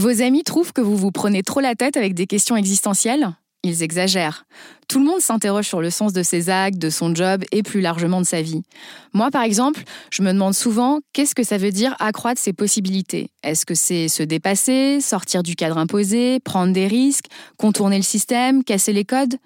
Vos 0.00 0.22
amis 0.22 0.44
trouvent 0.44 0.72
que 0.72 0.80
vous 0.80 0.96
vous 0.96 1.10
prenez 1.10 1.42
trop 1.42 1.60
la 1.60 1.74
tête 1.74 1.98
avec 1.98 2.14
des 2.14 2.26
questions 2.26 2.56
existentielles? 2.56 3.36
Ils 3.62 3.82
exagèrent. 3.82 4.46
Tout 4.88 4.98
le 4.98 5.04
monde 5.04 5.20
s'interroge 5.20 5.66
sur 5.66 5.82
le 5.82 5.90
sens 5.90 6.14
de 6.14 6.22
ses 6.22 6.48
actes, 6.48 6.78
de 6.78 6.88
son 6.88 7.14
job 7.14 7.44
et 7.52 7.62
plus 7.62 7.82
largement 7.82 8.22
de 8.22 8.24
sa 8.24 8.40
vie. 8.40 8.62
Moi, 9.12 9.30
par 9.30 9.42
exemple, 9.42 9.82
je 10.10 10.22
me 10.22 10.32
demande 10.32 10.54
souvent 10.54 11.00
qu'est-ce 11.12 11.34
que 11.34 11.42
ça 11.42 11.58
veut 11.58 11.70
dire 11.70 11.96
accroître 11.98 12.40
ses 12.40 12.54
possibilités? 12.54 13.28
Est-ce 13.42 13.66
que 13.66 13.74
c'est 13.74 14.08
se 14.08 14.22
dépasser, 14.22 15.02
sortir 15.02 15.42
du 15.42 15.54
cadre 15.54 15.76
imposé, 15.76 16.40
prendre 16.40 16.72
des 16.72 16.86
risques, 16.86 17.26
contourner 17.58 17.98
le 17.98 18.02
système, 18.02 18.64
casser 18.64 18.94
les 18.94 19.04
codes? 19.04 19.36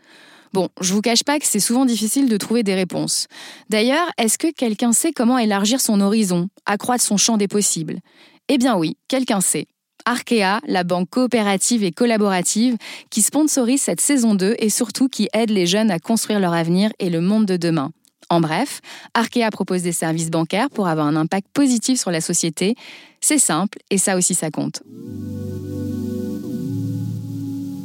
Bon, 0.53 0.69
je 0.81 0.95
vous 0.95 1.01
cache 1.01 1.25
pas 1.25 1.41
que 1.41 1.47
c'est 1.47 1.59
souvent 1.59 1.85
difficile 1.85 2.29
de 2.29 2.37
trouver 2.37 2.63
des 2.63 2.77
réponses. 2.77 3.27
D'ailleurs, 3.71 4.09
est-ce 4.19 4.39
que 4.39 4.53
quelqu'un 4.53 4.93
sait 4.93 5.11
comment 5.11 5.37
élargir 5.37 5.81
son 5.81 6.01
horizon, 6.01 6.49
accroître 6.65 7.03
son 7.03 7.17
champ 7.17 7.39
des 7.39 7.49
possibles? 7.49 7.99
Eh 8.47 8.57
bien 8.57 8.77
oui, 8.77 8.97
quelqu'un 9.09 9.41
sait. 9.41 9.67
Arkea, 10.05 10.61
la 10.67 10.85
banque 10.85 11.11
coopérative 11.11 11.83
et 11.85 11.93
collaborative 11.93 12.77
qui 13.11 13.23
sponsorise 13.23 13.83
cette 13.83 14.01
saison 14.01 14.35
2 14.35 14.57
et 14.59 14.69
surtout 14.69 15.09
qui 15.09 15.29
aide 15.33 15.51
les 15.51 15.67
jeunes 15.67 15.91
à 15.91 15.99
construire 15.99 16.41
leur 16.41 16.53
avenir 16.53 16.91
et 16.99 17.11
le 17.11 17.21
monde 17.21 17.47
de 17.47 17.57
demain. 17.57 17.91
En 18.31 18.41
bref, 18.41 18.81
Arkea 19.15 19.51
propose 19.51 19.83
des 19.83 19.93
services 19.93 20.31
bancaires 20.31 20.71
pour 20.71 20.89
avoir 20.89 21.07
un 21.07 21.17
impact 21.17 21.47
positif 21.53 22.01
sur 22.01 22.11
la 22.11 22.21
société. 22.21 22.75
C'est 23.21 23.39
simple 23.39 23.79
et 23.91 23.99
ça 23.99 24.17
aussi 24.17 24.35
ça 24.35 24.51
compte. 24.51 24.83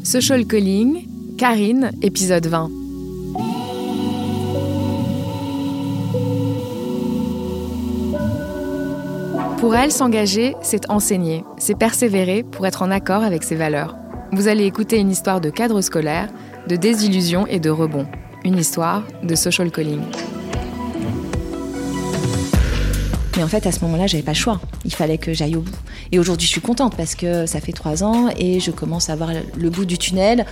Social 0.04 0.46
Calling, 0.46 1.08
Karine, 1.38 1.92
épisode 2.02 2.48
20. 2.48 2.79
Pour 9.60 9.76
elle, 9.76 9.92
s'engager, 9.92 10.56
c'est 10.62 10.90
enseigner, 10.90 11.44
c'est 11.58 11.78
persévérer 11.78 12.44
pour 12.44 12.66
être 12.66 12.82
en 12.82 12.92
accord 12.92 13.24
avec 13.24 13.44
ses 13.44 13.56
valeurs. 13.56 13.98
Vous 14.32 14.48
allez 14.48 14.64
écouter 14.64 14.98
une 14.98 15.12
histoire 15.12 15.42
de 15.42 15.50
cadre 15.50 15.82
scolaire, 15.82 16.30
de 16.70 16.78
désillusion 16.78 17.46
et 17.46 17.60
de 17.60 17.70
rebond. 17.70 18.08
Une 18.46 18.58
histoire 18.58 19.04
de 19.22 19.36
social 19.36 19.70
calling. 19.70 20.00
Mais 23.36 23.44
en 23.44 23.50
fait, 23.50 23.68
à 23.68 23.74
ce 23.74 23.82
moment-là, 23.82 24.08
j'avais 24.08 24.24
pas 24.24 24.32
le 24.32 24.38
choix. 24.38 24.62
Il 24.86 24.96
fallait 24.96 25.18
que 25.18 25.34
j'aille 25.34 25.58
au 25.58 25.62
bout. 25.62 25.78
Et 26.14 26.20
aujourd'hui, 26.20 26.48
je 26.48 26.52
suis 26.52 26.62
contente 26.62 26.96
parce 26.96 27.16
que 27.16 27.46
ça 27.46 27.60
fait 27.60 27.74
trois 27.74 28.02
ans 28.02 28.30
et 28.38 28.62
je 28.62 28.72
commence 28.72 29.10
à 29.10 29.18
voir 29.18 29.32
le 29.58 29.70
bout 29.70 29.84
du 29.84 29.98
tunnel. 29.98 30.46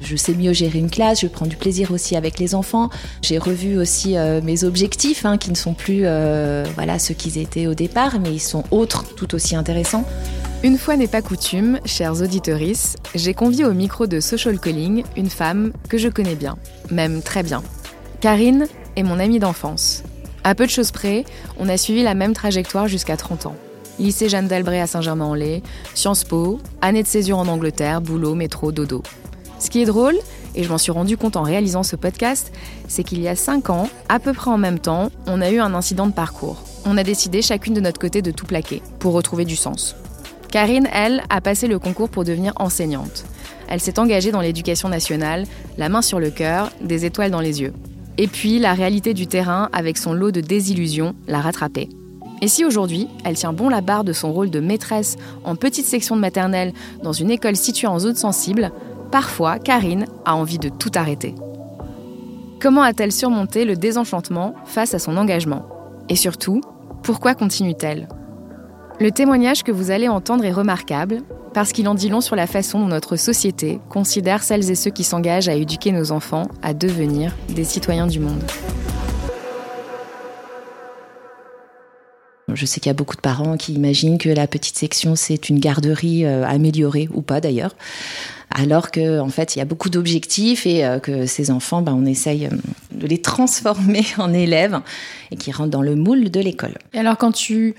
Je 0.00 0.16
sais 0.16 0.34
mieux 0.34 0.52
gérer 0.52 0.78
une 0.78 0.90
classe, 0.90 1.20
je 1.20 1.26
prends 1.26 1.46
du 1.46 1.56
plaisir 1.56 1.90
aussi 1.90 2.16
avec 2.16 2.38
les 2.38 2.54
enfants. 2.54 2.90
J'ai 3.22 3.38
revu 3.38 3.78
aussi 3.78 4.16
euh, 4.16 4.40
mes 4.42 4.64
objectifs, 4.64 5.24
hein, 5.24 5.38
qui 5.38 5.50
ne 5.50 5.56
sont 5.56 5.74
plus 5.74 6.02
euh, 6.04 6.64
voilà 6.74 6.98
ceux 6.98 7.14
qu'ils 7.14 7.38
étaient 7.38 7.66
au 7.66 7.74
départ, 7.74 8.20
mais 8.20 8.32
ils 8.32 8.40
sont 8.40 8.64
autres, 8.70 9.04
tout 9.14 9.34
aussi 9.34 9.56
intéressants. 9.56 10.04
Une 10.62 10.76
fois 10.76 10.96
n'est 10.96 11.08
pas 11.08 11.22
coutume, 11.22 11.80
chers 11.86 12.20
auditorices, 12.20 12.96
j'ai 13.14 13.32
convié 13.32 13.64
au 13.64 13.72
micro 13.72 14.06
de 14.06 14.20
Social 14.20 14.58
Calling 14.60 15.04
une 15.16 15.30
femme 15.30 15.72
que 15.88 15.96
je 15.96 16.08
connais 16.08 16.34
bien, 16.34 16.58
même 16.90 17.22
très 17.22 17.42
bien. 17.42 17.62
Karine 18.20 18.66
est 18.96 19.02
mon 19.02 19.18
amie 19.18 19.38
d'enfance. 19.38 20.02
À 20.44 20.54
peu 20.54 20.66
de 20.66 20.70
choses 20.70 20.90
près, 20.90 21.24
on 21.58 21.68
a 21.68 21.76
suivi 21.76 22.02
la 22.02 22.14
même 22.14 22.34
trajectoire 22.34 22.88
jusqu'à 22.88 23.16
30 23.16 23.46
ans. 23.46 23.56
Lycée 23.98 24.28
Jeanne 24.28 24.48
d'Albret 24.48 24.80
à 24.80 24.86
Saint-Germain-en-Laye, 24.86 25.62
Sciences 25.94 26.24
Po, 26.24 26.58
année 26.80 27.02
de 27.02 27.08
césure 27.08 27.38
en 27.38 27.46
Angleterre, 27.48 28.00
boulot, 28.00 28.34
métro, 28.34 28.72
dodo. 28.72 29.02
Ce 29.60 29.68
qui 29.68 29.82
est 29.82 29.84
drôle, 29.84 30.16
et 30.54 30.64
je 30.64 30.70
m'en 30.70 30.78
suis 30.78 30.90
rendu 30.90 31.18
compte 31.18 31.36
en 31.36 31.42
réalisant 31.42 31.82
ce 31.82 31.94
podcast, 31.94 32.50
c'est 32.88 33.04
qu'il 33.04 33.20
y 33.20 33.28
a 33.28 33.36
5 33.36 33.68
ans, 33.68 33.90
à 34.08 34.18
peu 34.18 34.32
près 34.32 34.50
en 34.50 34.56
même 34.56 34.78
temps, 34.78 35.10
on 35.26 35.42
a 35.42 35.50
eu 35.50 35.60
un 35.60 35.74
incident 35.74 36.06
de 36.06 36.12
parcours. 36.12 36.62
On 36.86 36.96
a 36.96 37.04
décidé 37.04 37.42
chacune 37.42 37.74
de 37.74 37.80
notre 37.80 38.00
côté 38.00 38.22
de 38.22 38.30
tout 38.30 38.46
plaquer, 38.46 38.80
pour 38.98 39.12
retrouver 39.12 39.44
du 39.44 39.56
sens. 39.56 39.96
Karine, 40.50 40.88
elle, 40.94 41.22
a 41.28 41.42
passé 41.42 41.68
le 41.68 41.78
concours 41.78 42.08
pour 42.08 42.24
devenir 42.24 42.54
enseignante. 42.56 43.26
Elle 43.68 43.80
s'est 43.80 44.00
engagée 44.00 44.32
dans 44.32 44.40
l'éducation 44.40 44.88
nationale, 44.88 45.44
la 45.76 45.90
main 45.90 46.02
sur 46.02 46.18
le 46.20 46.30
cœur, 46.30 46.72
des 46.80 47.04
étoiles 47.04 47.30
dans 47.30 47.40
les 47.40 47.60
yeux. 47.60 47.74
Et 48.16 48.28
puis, 48.28 48.58
la 48.58 48.72
réalité 48.72 49.12
du 49.12 49.26
terrain, 49.26 49.68
avec 49.74 49.98
son 49.98 50.14
lot 50.14 50.30
de 50.30 50.40
désillusions, 50.40 51.14
l'a 51.28 51.40
rattrapée. 51.40 51.90
Et 52.42 52.48
si 52.48 52.64
aujourd'hui, 52.64 53.08
elle 53.24 53.34
tient 53.34 53.52
bon 53.52 53.68
la 53.68 53.82
barre 53.82 54.04
de 54.04 54.14
son 54.14 54.32
rôle 54.32 54.50
de 54.50 54.60
maîtresse 54.60 55.16
en 55.44 55.56
petite 55.56 55.84
section 55.84 56.16
de 56.16 56.20
maternelle 56.22 56.72
dans 57.02 57.12
une 57.12 57.30
école 57.30 57.56
située 57.56 57.86
en 57.86 57.98
zone 57.98 58.16
sensible, 58.16 58.72
Parfois, 59.10 59.58
Karine 59.58 60.06
a 60.24 60.36
envie 60.36 60.58
de 60.58 60.68
tout 60.68 60.92
arrêter. 60.94 61.34
Comment 62.60 62.82
a-t-elle 62.82 63.12
surmonté 63.12 63.64
le 63.64 63.74
désenchantement 63.74 64.54
face 64.66 64.94
à 64.94 64.98
son 64.98 65.16
engagement? 65.16 65.66
Et 66.08 66.16
surtout, 66.16 66.60
pourquoi 67.02 67.34
continue-t-elle? 67.34 68.08
Le 69.00 69.10
témoignage 69.10 69.62
que 69.62 69.72
vous 69.72 69.90
allez 69.90 70.08
entendre 70.08 70.44
est 70.44 70.52
remarquable 70.52 71.22
parce 71.54 71.72
qu'il 71.72 71.88
en 71.88 71.94
dit 71.94 72.08
long 72.08 72.20
sur 72.20 72.36
la 72.36 72.46
façon 72.46 72.78
dont 72.78 72.86
notre 72.86 73.16
société 73.16 73.80
considère 73.88 74.42
celles 74.42 74.70
et 74.70 74.74
ceux 74.74 74.90
qui 74.90 75.04
s'engagent 75.04 75.48
à 75.48 75.54
éduquer 75.54 75.90
nos 75.90 76.12
enfants 76.12 76.46
à 76.62 76.74
devenir 76.74 77.34
des 77.48 77.64
citoyens 77.64 78.06
du 78.06 78.20
monde. 78.20 78.42
Je 82.54 82.66
sais 82.66 82.80
qu'il 82.80 82.88
y 82.88 82.90
a 82.90 82.94
beaucoup 82.94 83.16
de 83.16 83.20
parents 83.20 83.56
qui 83.56 83.72
imaginent 83.72 84.18
que 84.18 84.28
la 84.28 84.46
petite 84.46 84.76
section, 84.76 85.16
c'est 85.16 85.48
une 85.48 85.58
garderie 85.58 86.24
euh, 86.24 86.44
améliorée, 86.46 87.08
ou 87.12 87.22
pas 87.22 87.40
d'ailleurs 87.40 87.74
alors 88.52 88.90
qu'en 88.90 89.20
en 89.20 89.28
fait, 89.28 89.54
il 89.54 89.60
y 89.60 89.62
a 89.62 89.64
beaucoup 89.64 89.90
d'objectifs 89.90 90.66
et 90.66 90.84
euh, 90.84 90.98
que 90.98 91.24
ces 91.24 91.52
enfants, 91.52 91.82
ben, 91.82 91.94
on 91.94 92.04
essaye 92.04 92.46
euh, 92.46 92.50
de 92.90 93.06
les 93.06 93.22
transformer 93.22 94.04
en 94.18 94.32
élèves 94.32 94.80
et 95.30 95.36
qui 95.36 95.52
rentrent 95.52 95.70
dans 95.70 95.82
le 95.82 95.94
moule 95.94 96.32
de 96.32 96.40
l'école. 96.40 96.74
Et 96.92 96.98
alors, 96.98 97.16
quand 97.16 97.30
tu 97.30 97.76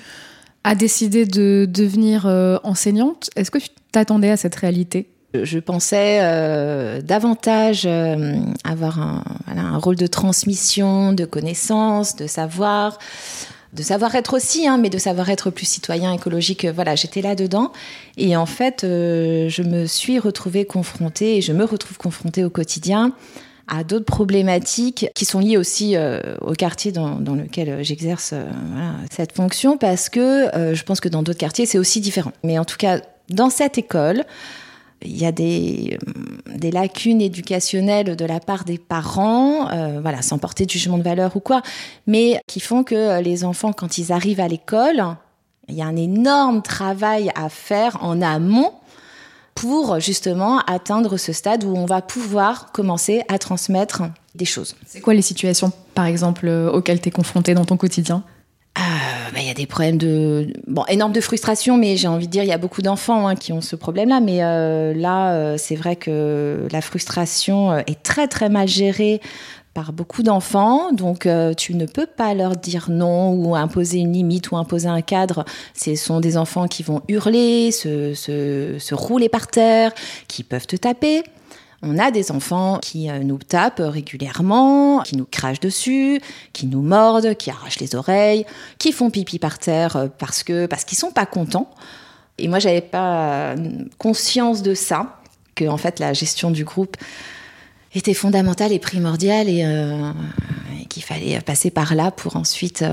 as 0.63 0.73
décidé 0.73 1.25
de 1.25 1.67
devenir 1.69 2.25
enseignante, 2.63 3.31
est-ce 3.35 3.51
que 3.51 3.57
tu 3.57 3.67
t'attendais 3.91 4.29
à 4.29 4.37
cette 4.37 4.55
réalité? 4.55 5.09
Je 5.33 5.59
pensais 5.59 6.19
davantage 7.01 7.85
avoir 8.63 8.99
un, 8.99 9.23
un, 9.47 9.77
rôle 9.77 9.95
de 9.95 10.07
transmission, 10.07 11.13
de 11.13 11.25
connaissances, 11.25 12.15
de 12.15 12.27
savoir, 12.27 12.99
de 13.73 13.83
savoir-être 13.83 14.33
aussi, 14.35 14.67
hein, 14.67 14.77
mais 14.77 14.89
de 14.89 14.97
savoir-être 14.97 15.49
plus 15.49 15.65
citoyen, 15.65 16.13
écologique. 16.13 16.65
Euh, 16.65 16.71
voilà, 16.73 16.95
j'étais 16.95 17.21
là-dedans. 17.21 17.71
Et 18.17 18.35
en 18.35 18.45
fait, 18.45 18.83
euh, 18.83 19.47
je 19.49 19.63
me 19.63 19.85
suis 19.85 20.19
retrouvée 20.19 20.65
confrontée, 20.65 21.37
et 21.37 21.41
je 21.41 21.53
me 21.53 21.63
retrouve 21.63 21.97
confrontée 21.97 22.43
au 22.43 22.49
quotidien 22.49 23.13
à 23.67 23.85
d'autres 23.85 24.05
problématiques 24.05 25.07
qui 25.15 25.23
sont 25.23 25.39
liées 25.39 25.55
aussi 25.55 25.95
euh, 25.95 26.19
au 26.41 26.53
quartier 26.53 26.91
dans, 26.91 27.15
dans 27.15 27.35
lequel 27.35 27.83
j'exerce 27.83 28.33
voilà, 28.33 28.95
cette 29.09 29.31
fonction, 29.33 29.77
parce 29.77 30.09
que 30.09 30.49
je 30.73 30.83
pense 30.83 30.99
que 30.99 31.07
dans 31.07 31.23
d'autres 31.23 31.39
quartiers, 31.39 31.65
c'est 31.65 31.77
aussi 31.77 32.01
différent. 32.01 32.33
Mais 32.43 32.59
en 32.59 32.65
tout 32.65 32.75
cas, 32.75 32.99
dans 33.29 33.49
cette 33.49 33.77
école, 33.77 34.25
il 35.03 35.17
y 35.17 35.25
a 35.25 35.31
des, 35.31 35.97
des, 36.55 36.71
lacunes 36.71 37.21
éducationnelles 37.21 38.15
de 38.15 38.25
la 38.25 38.39
part 38.39 38.65
des 38.65 38.77
parents, 38.77 39.69
euh, 39.71 39.99
voilà, 40.01 40.21
sans 40.21 40.37
porter 40.37 40.65
de 40.65 40.71
jugement 40.71 40.97
de 40.97 41.03
valeur 41.03 41.35
ou 41.35 41.39
quoi, 41.39 41.61
mais 42.07 42.39
qui 42.47 42.59
font 42.59 42.83
que 42.83 43.21
les 43.21 43.43
enfants, 43.43 43.73
quand 43.73 43.97
ils 43.97 44.11
arrivent 44.11 44.39
à 44.39 44.47
l'école, 44.47 45.03
il 45.67 45.75
y 45.75 45.81
a 45.81 45.85
un 45.85 45.95
énorme 45.95 46.61
travail 46.61 47.31
à 47.35 47.49
faire 47.49 48.03
en 48.03 48.21
amont 48.21 48.73
pour 49.55 49.99
justement 49.99 50.59
atteindre 50.59 51.17
ce 51.17 51.33
stade 51.33 51.63
où 51.63 51.75
on 51.75 51.85
va 51.85 52.01
pouvoir 52.01 52.71
commencer 52.71 53.23
à 53.27 53.37
transmettre 53.37 54.03
des 54.35 54.45
choses. 54.45 54.75
C'est 54.85 55.01
quoi 55.01 55.13
les 55.13 55.21
situations, 55.21 55.71
par 55.93 56.05
exemple, 56.05 56.47
auxquelles 56.47 57.01
tu 57.01 57.09
es 57.09 57.11
confronté 57.11 57.53
dans 57.53 57.65
ton 57.65 57.77
quotidien 57.77 58.23
ah, 58.75 58.81
bah, 59.33 59.39
il 59.41 59.47
y 59.47 59.49
a 59.49 59.50
des 59.61 59.67
problèmes 59.67 59.97
de 59.97 60.47
bon 60.67 60.83
énorme 60.87 61.11
de 61.11 61.21
frustration 61.21 61.77
mais 61.77 61.95
j'ai 61.95 62.07
envie 62.07 62.25
de 62.25 62.31
dire 62.31 62.43
il 62.43 62.49
y 62.49 62.53
a 62.53 62.57
beaucoup 62.57 62.81
d'enfants 62.81 63.27
hein, 63.27 63.35
qui 63.35 63.53
ont 63.53 63.61
ce 63.61 63.75
problème 63.75 64.09
là 64.09 64.19
mais 64.19 64.43
euh, 64.43 64.93
là 64.93 65.33
euh, 65.33 65.55
c'est 65.57 65.75
vrai 65.75 65.95
que 65.95 66.67
la 66.71 66.81
frustration 66.81 67.71
euh, 67.71 67.81
est 67.85 68.01
très 68.01 68.27
très 68.27 68.49
mal 68.49 68.67
gérée 68.67 69.21
par 69.73 69.93
beaucoup 69.93 70.21
d'enfants, 70.21 70.91
donc 70.91 71.25
tu 71.55 71.75
ne 71.75 71.85
peux 71.85 72.05
pas 72.05 72.33
leur 72.33 72.57
dire 72.57 72.87
non 72.89 73.31
ou 73.31 73.55
imposer 73.55 73.99
une 73.99 74.11
limite 74.11 74.51
ou 74.51 74.57
imposer 74.57 74.89
un 74.89 75.01
cadre. 75.01 75.45
Ce 75.73 75.95
sont 75.95 76.19
des 76.19 76.35
enfants 76.35 76.67
qui 76.67 76.83
vont 76.83 77.01
hurler, 77.07 77.71
se, 77.71 78.13
se 78.13 78.93
rouler 78.93 79.29
par 79.29 79.47
terre, 79.47 79.93
qui 80.27 80.43
peuvent 80.43 80.67
te 80.67 80.75
taper. 80.75 81.23
On 81.83 81.97
a 81.97 82.11
des 82.11 82.31
enfants 82.31 82.79
qui 82.79 83.09
euh, 83.09 83.19
nous 83.19 83.39
tapent 83.39 83.81
régulièrement, 83.83 85.01
qui 85.01 85.17
nous 85.17 85.25
crachent 85.25 85.59
dessus, 85.59 86.21
qui 86.53 86.67
nous 86.67 86.81
mordent, 86.81 87.35
qui 87.35 87.49
arrachent 87.49 87.79
les 87.79 87.95
oreilles, 87.95 88.45
qui 88.77 88.91
font 88.91 89.09
pipi 89.09 89.39
par 89.39 89.57
terre 89.57 89.95
euh, 89.95 90.07
parce 90.19 90.43
que 90.43 90.67
parce 90.67 90.83
qu'ils 90.83 90.97
sont 90.97 91.11
pas 91.11 91.25
contents. 91.25 91.71
Et 92.37 92.47
moi, 92.47 92.59
j'avais 92.59 92.81
pas 92.81 93.53
euh, 93.53 93.55
conscience 93.97 94.61
de 94.61 94.75
ça, 94.75 95.21
que 95.55 95.65
en 95.65 95.77
fait 95.77 95.99
la 95.99 96.13
gestion 96.13 96.51
du 96.51 96.63
groupe 96.63 96.97
était 97.93 98.13
fondamentale 98.13 98.71
et 98.71 98.79
primordiale 98.79 99.49
et, 99.49 99.65
qu'il 100.87 101.03
fallait 101.03 101.39
passer 101.41 101.71
par 101.71 101.93
là 101.93 102.09
pour 102.11 102.35
ensuite 102.37 102.85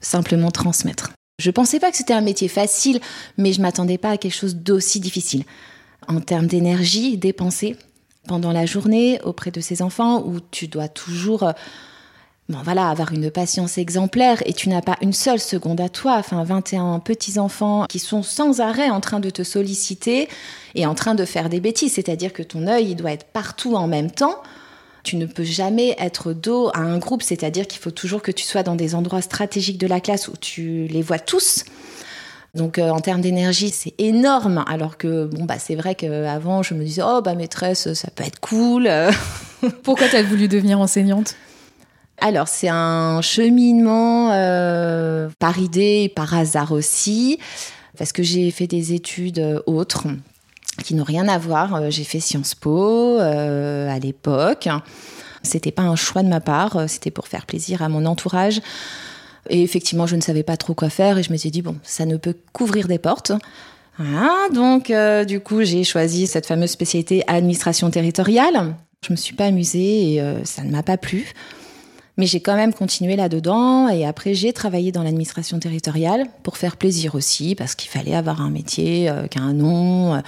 simplement 0.00 0.50
transmettre. 0.50 1.10
Je 1.38 1.50
pensais 1.50 1.80
pas 1.80 1.90
que 1.90 1.96
c'était 1.96 2.12
un 2.12 2.20
métier 2.20 2.48
facile, 2.48 3.00
mais 3.38 3.52
je 3.52 3.62
m'attendais 3.62 3.96
pas 3.98 4.10
à 4.10 4.16
quelque 4.18 4.34
chose 4.34 4.56
d'aussi 4.56 5.00
difficile. 5.00 5.44
En 6.06 6.20
termes 6.20 6.46
d'énergie 6.46 7.16
dépensée, 7.16 7.76
pendant 8.30 8.52
la 8.52 8.64
journée 8.64 9.20
auprès 9.24 9.50
de 9.50 9.60
ces 9.60 9.82
enfants 9.82 10.22
où 10.24 10.38
tu 10.52 10.68
dois 10.68 10.86
toujours 10.86 11.42
euh, 11.42 11.52
bon 12.48 12.58
voilà, 12.62 12.88
avoir 12.88 13.10
une 13.10 13.28
patience 13.28 13.76
exemplaire 13.76 14.40
et 14.46 14.52
tu 14.52 14.68
n'as 14.68 14.82
pas 14.82 14.96
une 15.02 15.12
seule 15.12 15.40
seconde 15.40 15.80
à 15.80 15.88
toi. 15.88 16.14
Enfin, 16.16 16.44
21 16.44 17.00
petits-enfants 17.00 17.86
qui 17.88 17.98
sont 17.98 18.22
sans 18.22 18.60
arrêt 18.60 18.88
en 18.88 19.00
train 19.00 19.18
de 19.18 19.30
te 19.30 19.42
solliciter 19.42 20.28
et 20.76 20.86
en 20.86 20.94
train 20.94 21.16
de 21.16 21.24
faire 21.24 21.48
des 21.48 21.58
bêtises. 21.58 21.94
C'est-à-dire 21.94 22.32
que 22.32 22.44
ton 22.44 22.68
œil, 22.68 22.90
il 22.90 22.94
doit 22.94 23.10
être 23.10 23.26
partout 23.26 23.74
en 23.74 23.88
même 23.88 24.12
temps. 24.12 24.40
Tu 25.02 25.16
ne 25.16 25.26
peux 25.26 25.42
jamais 25.42 25.96
être 25.98 26.32
dos 26.32 26.68
à 26.72 26.78
un 26.78 26.98
groupe, 26.98 27.24
c'est-à-dire 27.24 27.66
qu'il 27.66 27.80
faut 27.80 27.90
toujours 27.90 28.22
que 28.22 28.30
tu 28.30 28.44
sois 28.44 28.62
dans 28.62 28.76
des 28.76 28.94
endroits 28.94 29.22
stratégiques 29.22 29.78
de 29.78 29.88
la 29.88 29.98
classe 29.98 30.28
où 30.28 30.36
tu 30.40 30.86
les 30.86 31.02
vois 31.02 31.18
tous. 31.18 31.64
Donc 32.54 32.78
euh, 32.78 32.90
en 32.90 33.00
termes 33.00 33.20
d'énergie, 33.20 33.70
c'est 33.70 33.94
énorme. 33.98 34.64
Alors 34.68 34.96
que 34.96 35.26
bon 35.26 35.44
bah 35.44 35.56
c'est 35.58 35.76
vrai 35.76 35.94
qu'avant 35.94 36.62
je 36.62 36.74
me 36.74 36.84
disais 36.84 37.02
oh 37.04 37.20
bah 37.22 37.34
maîtresse 37.34 37.92
ça 37.94 38.08
peut 38.14 38.24
être 38.24 38.40
cool. 38.40 38.90
Pourquoi 39.82 40.08
tu 40.08 40.16
as 40.16 40.22
voulu 40.22 40.48
devenir 40.48 40.80
enseignante? 40.80 41.36
Alors 42.18 42.48
c'est 42.48 42.68
un 42.68 43.22
cheminement 43.22 44.32
euh, 44.32 45.28
par 45.38 45.58
idée 45.58 46.02
et 46.04 46.08
par 46.08 46.34
hasard 46.34 46.72
aussi, 46.72 47.38
parce 47.96 48.12
que 48.12 48.22
j'ai 48.22 48.50
fait 48.50 48.66
des 48.66 48.92
études 48.94 49.62
autres 49.66 50.06
qui 50.84 50.94
n'ont 50.94 51.04
rien 51.04 51.28
à 51.28 51.38
voir. 51.38 51.76
Euh, 51.76 51.86
j'ai 51.90 52.04
fait 52.04 52.20
Sciences 52.20 52.54
Po 52.54 53.18
à 53.18 53.98
l'époque. 53.98 54.68
C'était 55.42 55.72
pas 55.72 55.82
un 55.82 55.96
choix 55.96 56.22
de 56.22 56.28
ma 56.28 56.40
part, 56.40 56.84
c'était 56.86 57.10
pour 57.10 57.26
faire 57.26 57.46
plaisir 57.46 57.80
à 57.80 57.88
mon 57.88 58.04
entourage. 58.04 58.60
Et 59.50 59.62
effectivement, 59.62 60.06
je 60.06 60.16
ne 60.16 60.20
savais 60.20 60.44
pas 60.44 60.56
trop 60.56 60.74
quoi 60.74 60.88
faire 60.88 61.18
et 61.18 61.22
je 61.22 61.32
me 61.32 61.36
suis 61.36 61.50
dit, 61.50 61.60
bon, 61.60 61.76
ça 61.82 62.06
ne 62.06 62.16
peut 62.16 62.36
qu'ouvrir 62.52 62.88
des 62.88 62.98
portes. 62.98 63.32
donc, 64.54 64.90
euh, 64.90 65.24
du 65.24 65.40
coup, 65.40 65.62
j'ai 65.62 65.84
choisi 65.84 66.26
cette 66.26 66.46
fameuse 66.46 66.70
spécialité 66.70 67.22
administration 67.26 67.90
territoriale. 67.90 68.74
Je 69.04 69.12
me 69.12 69.16
suis 69.16 69.34
pas 69.34 69.46
amusée 69.46 70.14
et 70.14 70.20
euh, 70.20 70.44
ça 70.44 70.62
ne 70.62 70.70
m'a 70.70 70.82
pas 70.82 70.96
plu. 70.96 71.32
Mais 72.16 72.26
j'ai 72.26 72.40
quand 72.40 72.56
même 72.56 72.74
continué 72.74 73.16
là-dedans 73.16 73.88
et 73.88 74.04
après 74.04 74.34
j'ai 74.34 74.52
travaillé 74.52 74.92
dans 74.92 75.02
l'administration 75.02 75.58
territoriale 75.58 76.26
pour 76.42 76.58
faire 76.58 76.76
plaisir 76.76 77.14
aussi 77.14 77.54
parce 77.54 77.74
qu'il 77.74 77.88
fallait 77.88 78.14
avoir 78.14 78.42
un 78.42 78.50
métier 78.50 79.08
euh, 79.08 79.26
qui 79.26 79.38
a 79.38 79.42
un 79.42 79.54
nom, 79.54 80.20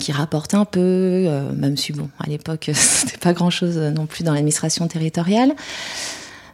qui 0.00 0.10
rapporte 0.10 0.54
un 0.54 0.64
peu, 0.64 1.28
même 1.54 1.76
si 1.76 1.92
bon, 1.92 2.08
à 2.18 2.28
l'époque 2.28 2.70
c'était 2.74 3.18
pas 3.18 3.32
grand-chose 3.32 3.76
non 3.78 4.06
plus 4.06 4.24
dans 4.24 4.32
l'administration 4.32 4.88
territoriale. 4.88 5.54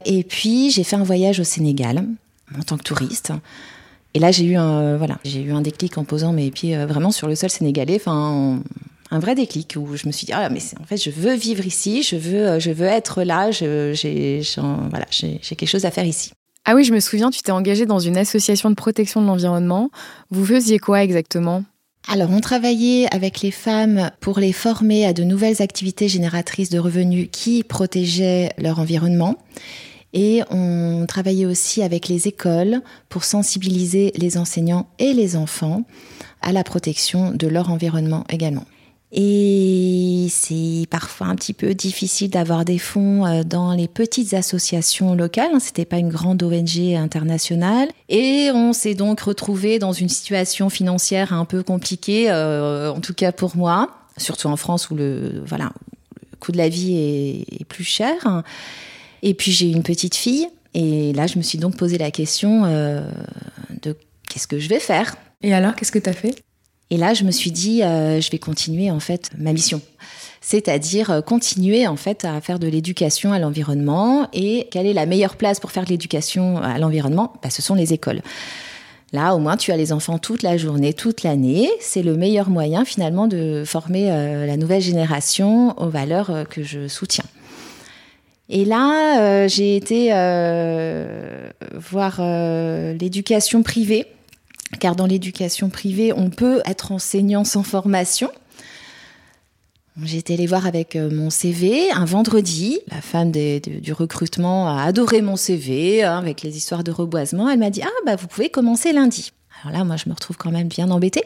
Et 0.05 0.23
puis 0.25 0.71
j'ai 0.71 0.85
fait 0.85 0.97
un 0.97 1.03
voyage 1.03 1.41
au 1.41 1.45
Sénégal 1.45 2.05
en 2.59 2.63
tant 2.63 2.77
que 2.77 2.83
touriste. 2.83 3.33
Et 4.15 4.19
là 4.19 4.31
j'ai 4.31 4.45
eu 4.45 4.57
un 4.57 4.97
voilà, 4.97 5.19
j'ai 5.25 5.43
eu 5.43 5.53
un 5.53 5.61
déclic 5.61 5.99
en 5.99 6.05
posant 6.05 6.33
mes 6.33 6.51
pieds 6.51 6.77
euh, 6.77 6.87
vraiment 6.87 7.11
sur 7.11 7.29
le 7.29 7.35
sol 7.35 7.51
sénégalais. 7.51 7.97
Enfin 7.97 8.61
un 9.11 9.19
vrai 9.21 9.35
déclic 9.35 9.77
où 9.79 9.97
je 9.97 10.07
me 10.07 10.13
suis 10.13 10.27
dit 10.27 10.33
ah 10.33 10.49
mais 10.49 10.61
en 10.81 10.85
fait 10.85 10.97
je 10.97 11.11
veux 11.11 11.35
vivre 11.35 11.67
ici, 11.67 12.03
je 12.03 12.17
veux 12.17 12.47
euh, 12.47 12.59
je 12.61 12.71
veux 12.71 12.87
être 12.87 13.23
là, 13.23 13.51
j'ai 13.51 14.43
voilà 14.91 15.07
j'ai 15.11 15.39
quelque 15.39 15.67
chose 15.67 15.85
à 15.85 15.91
faire 15.91 16.07
ici. 16.07 16.33
Ah 16.71 16.75
oui, 16.75 16.85
je 16.85 16.93
me 16.93 17.01
souviens, 17.01 17.31
tu 17.31 17.41
t'es 17.41 17.51
engagée 17.51 17.87
dans 17.87 17.99
une 17.99 18.19
association 18.19 18.69
de 18.69 18.75
protection 18.75 19.23
de 19.23 19.27
l'environnement. 19.27 19.91
Vous 20.31 20.45
faisiez 20.45 20.79
quoi 20.79 21.03
exactement? 21.03 21.65
Alors, 22.11 22.31
on 22.31 22.41
travaillait 22.41 23.07
avec 23.11 23.41
les 23.41 23.51
femmes 23.51 24.11
pour 24.21 24.39
les 24.39 24.53
former 24.53 25.07
à 25.07 25.15
de 25.15 25.25
nouvelles 25.25 25.63
activités 25.63 26.09
génératrices 26.09 26.69
de 26.69 26.79
revenus 26.79 27.29
qui 27.33 27.63
protégeaient 27.63 28.53
leur 28.59 28.79
environnement. 28.79 29.37
Et 30.13 30.43
on 30.51 31.05
travaillait 31.07 31.47
aussi 31.47 31.83
avec 31.83 32.09
les 32.09 32.29
écoles 32.29 32.81
pour 33.09 33.25
sensibiliser 33.25 34.13
les 34.17 34.39
enseignants 34.39 34.89
et 34.99 35.13
les 35.13 35.37
enfants 35.37 35.83
à 36.41 36.53
la 36.53 36.65
protection 36.65 37.33
de 37.33 37.47
leur 37.47 37.71
environnement 37.71 38.25
également. 38.31 38.65
Et 39.11 40.27
c'est 40.31 40.87
parfois 40.91 41.29
un 41.29 41.35
petit 41.35 41.55
peu 41.55 41.73
difficile 41.73 42.29
d'avoir 42.29 42.67
des 42.67 42.77
fonds 42.79 43.25
euh, 43.25 43.43
dans 43.43 43.73
les 43.73 43.89
petites 43.89 44.35
associations 44.35 45.15
locales. 45.15 45.51
Hein. 45.55 45.61
C'était 45.61 45.87
pas 45.87 45.97
une 45.97 46.11
grande 46.11 46.43
ONG 46.43 46.95
internationale. 46.95 47.89
Et 48.11 48.51
on 48.53 48.75
s'est 48.75 48.95
donc 48.95 49.21
retrouvé 49.21 49.79
dans 49.79 49.93
une 49.93 50.11
situation 50.11 50.69
financière 50.69 51.33
un 51.33 51.47
peu 51.47 51.63
compliquée, 51.63 52.31
euh, 52.31 52.93
en 52.93 53.01
tout 53.01 53.15
cas 53.15 53.33
pour 53.33 53.57
moi, 53.57 53.89
surtout 54.19 54.49
en 54.49 54.57
France 54.57 54.91
où 54.91 54.95
le, 54.95 55.43
voilà, 55.47 55.73
coût 56.39 56.53
de 56.53 56.59
la 56.59 56.69
vie 56.69 57.45
est 57.51 57.65
plus 57.65 57.85
cher. 57.85 58.43
Et 59.23 59.35
puis 59.35 59.53
j'ai 59.53 59.71
une 59.71 59.83
petite 59.83 60.15
fille. 60.15 60.49
Et 60.75 61.13
là, 61.13 61.27
je 61.27 61.39
me 61.39 61.43
suis 61.43 61.59
donc 61.59 61.77
posé 61.77 61.99
la 61.99 62.11
question 62.11 62.65
euh, 62.65 63.03
de 63.83 63.97
qu'est-ce 64.29 64.47
que 64.47 64.59
je 64.59 64.69
vais 64.69 64.81
faire. 64.81 65.17
Et 65.43 65.55
alors, 65.55 65.75
qu'est-ce 65.75 65.93
que 65.93 65.99
tu 65.99 66.11
as 66.11 66.13
fait? 66.13 66.43
Et 66.91 66.97
là, 66.97 67.15
je 67.15 67.25
me 67.25 67.31
suis 67.31 67.51
dit, 67.51 67.83
euh, 67.83 68.21
je 68.21 68.31
vais 68.31 68.39
continuer 68.39 68.91
en 68.91 69.01
fait 69.01 69.31
ma 69.37 69.53
mission. 69.53 69.81
C'est-à-dire 70.41 71.11
euh, 71.11 71.21
continuer 71.21 71.87
en 71.87 71.97
fait 71.97 72.25
à 72.25 72.41
faire 72.41 72.59
de 72.59 72.67
l'éducation 72.67 73.33
à 73.33 73.39
l'environnement. 73.39 74.29
Et 74.33 74.69
quelle 74.71 74.87
est 74.87 74.93
la 74.93 75.07
meilleure 75.07 75.37
place 75.37 75.61
pour 75.61 75.73
faire 75.73 75.85
de 75.85 75.91
l'éducation 75.91 76.59
à 76.59 76.79
l'environnement? 76.79 77.33
Bah, 77.43 77.51
Ce 77.51 77.63
sont 77.63 77.75
les 77.75 77.93
écoles. 77.93 78.23
Là, 79.13 79.35
au 79.35 79.39
moins, 79.39 79.57
tu 79.57 79.73
as 79.73 79.77
les 79.77 79.93
enfants 79.93 80.19
toute 80.19 80.43
la 80.43 80.59
journée, 80.59 80.93
toute 80.93 81.23
l'année. 81.23 81.71
C'est 81.81 82.03
le 82.03 82.15
meilleur 82.15 82.51
moyen 82.51 82.85
finalement 82.85 83.27
de 83.27 83.65
former 83.67 84.07
la 84.11 84.57
nouvelle 84.59 84.83
génération 84.83 85.75
aux 85.81 85.89
valeurs 85.89 86.45
que 86.51 86.63
je 86.63 86.89
soutiens. 86.89 87.25
Et 88.49 88.65
là, 88.65 89.21
euh, 89.21 89.49
j'ai 89.49 89.77
été 89.77 90.09
euh, 90.13 91.51
voir 91.75 92.17
euh, 92.21 92.95
l'éducation 92.95 93.63
privée, 93.63 94.07
car 94.81 94.97
dans 94.97 95.07
l'éducation 95.07 95.69
privée, 95.69 96.13
on 96.15 96.31
peut 96.31 96.63
être 96.65 96.93
enseignant 96.93 97.45
sans 97.45 97.63
formation. 97.63 98.31
J'ai 100.03 100.19
été 100.19 100.37
les 100.37 100.47
voir 100.47 100.67
avec 100.67 100.95
mon 100.95 101.29
CV 101.29 101.91
un 101.91 102.05
vendredi. 102.05 102.79
La 102.89 103.01
femme 103.01 103.33
du 103.33 103.93
recrutement 103.93 104.69
a 104.69 104.85
adoré 104.85 105.23
mon 105.23 105.35
CV 105.35 106.05
hein, 106.05 106.19
avec 106.19 106.43
les 106.43 106.57
histoires 106.57 106.85
de 106.85 106.93
reboisement. 106.93 107.49
Elle 107.49 107.59
m'a 107.59 107.71
dit 107.71 107.83
Ah, 107.83 107.91
bah, 108.07 108.15
vous 108.15 108.29
pouvez 108.29 108.49
commencer 108.49 108.93
lundi. 108.93 109.33
Alors 109.61 109.77
là, 109.77 109.85
moi, 109.85 109.97
je 109.97 110.09
me 110.09 110.15
retrouve 110.15 110.37
quand 110.37 110.53
même 110.53 110.69
bien 110.69 110.89
embêtée. 110.93 111.25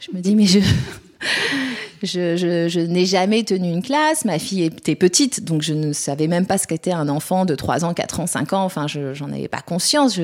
Je 0.00 0.14
me 0.14 0.20
dis 0.20 0.36
Mais 0.36 0.44
je, 0.44 0.58
je, 2.02 2.86
n'ai 2.86 3.06
jamais 3.06 3.42
tenu 3.42 3.68
une 3.68 3.82
classe. 3.82 4.24
Ma 4.24 4.38
fille 4.38 4.64
était 4.64 4.94
petite, 4.94 5.44
donc 5.44 5.62
je 5.62 5.74
ne 5.74 5.92
savais 5.92 6.26
même 6.28 6.46
pas 6.46 6.58
ce 6.58 6.66
qu'était 6.66 6.92
un 6.92 7.08
enfant 7.08 7.44
de 7.44 7.54
3 7.54 7.84
ans, 7.84 7.94
4 7.94 8.20
ans, 8.20 8.26
5 8.26 8.52
ans. 8.52 8.64
Enfin, 8.64 8.86
je 8.86 9.22
avais 9.24 9.48
pas 9.48 9.62
conscience. 9.62 10.18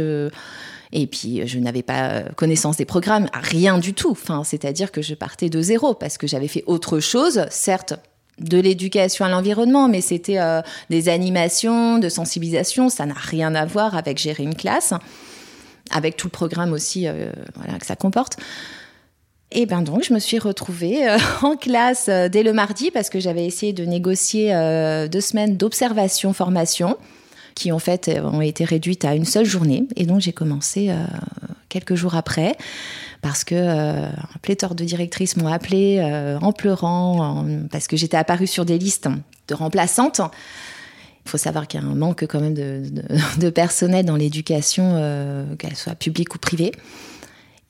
Et 0.93 1.07
puis, 1.07 1.47
je 1.47 1.59
n'avais 1.59 1.83
pas 1.83 2.23
connaissance 2.37 2.77
des 2.77 2.85
programmes, 2.85 3.29
rien 3.33 3.79
du 3.79 3.95
tout. 3.95 4.11
Enfin, 4.11 4.45
c'est-à-dire 4.45 4.93
que 4.93 5.01
je 5.01 5.15
partais 5.15 5.49
de 5.49 5.61
zéro 5.63 5.95
parce 5.95 6.19
que 6.19 6.27
j'avais 6.27 6.49
fait 6.49 6.65
autre 6.67 7.01
chose, 7.01 7.47
certes, 7.51 7.95
de 8.39 8.59
l'éducation 8.59 9.25
à 9.25 9.29
l'environnement, 9.29 9.89
mais 9.89 10.01
c'était 10.01 10.39
euh, 10.39 10.61
des 10.91 11.09
animations, 11.09 11.99
de 11.99 12.09
sensibilisation. 12.09 12.89
Ça 12.89 13.07
n'a 13.07 13.15
rien 13.15 13.55
à 13.55 13.65
voir 13.65 13.97
avec 13.97 14.19
gérer 14.19 14.43
une 14.43 14.55
classe, 14.55 14.93
avec 15.91 16.17
tout 16.17 16.27
le 16.27 16.33
programme 16.33 16.73
aussi 16.73 17.07
euh, 17.07 17.31
que 17.79 17.87
ça 17.87 17.97
comporte. 17.97 18.37
Et 19.55 19.67
ben 19.67 19.83
donc, 19.83 20.03
je 20.03 20.15
me 20.15 20.19
suis 20.19 20.39
retrouvée 20.39 21.09
euh, 21.09 21.19
en 21.43 21.57
classe 21.57 22.07
euh, 22.09 22.29
dès 22.29 22.43
le 22.43 22.53
mardi 22.53 22.91
parce 22.91 23.11
que 23.11 23.21
j'avais 23.21 23.45
essayé 23.45 23.73
de 23.73 23.85
négocier 23.85 24.55
euh, 24.55 25.09
deux 25.09 25.21
semaines 25.21 25.57
d'observation-formation 25.57 26.97
qui 27.55 27.71
en 27.71 27.79
fait 27.79 28.11
ont 28.25 28.41
été 28.41 28.65
réduites 28.65 29.05
à 29.05 29.15
une 29.15 29.27
seule 29.27 29.45
journée. 29.45 29.85
Et 29.97 30.07
donc, 30.07 30.21
j'ai 30.21 30.33
commencé 30.33 30.91
quelques 31.69 31.97
jours 31.97 32.15
après 32.15 32.57
parce 33.21 33.45
que 33.45 33.55
un 33.55 34.39
pléthore 34.41 34.75
de 34.75 34.85
directrices 34.85 35.37
m'ont 35.37 35.53
appelé 35.53 36.01
en 36.41 36.53
pleurant 36.53 37.45
parce 37.71 37.89
que 37.89 37.97
j'étais 37.99 38.17
apparue 38.17 38.47
sur 38.47 38.65
des 38.65 38.79
listes 38.79 39.07
de 39.49 39.55
remplaçantes. 39.55 40.23
Il 41.27 41.31
faut 41.31 41.37
savoir 41.37 41.69
qu'il 41.69 41.79
y 41.79 41.85
a 41.85 41.87
un 41.87 41.95
manque 41.95 42.25
quand 42.27 42.41
même 42.41 42.55
de, 42.55 42.85
de 43.37 43.51
personnel 43.51 44.07
dans 44.07 44.17
l'éducation, 44.17 45.55
qu'elle 45.59 45.77
soit 45.77 45.95
publique 45.95 46.35
ou 46.35 46.39
privée. 46.39 46.73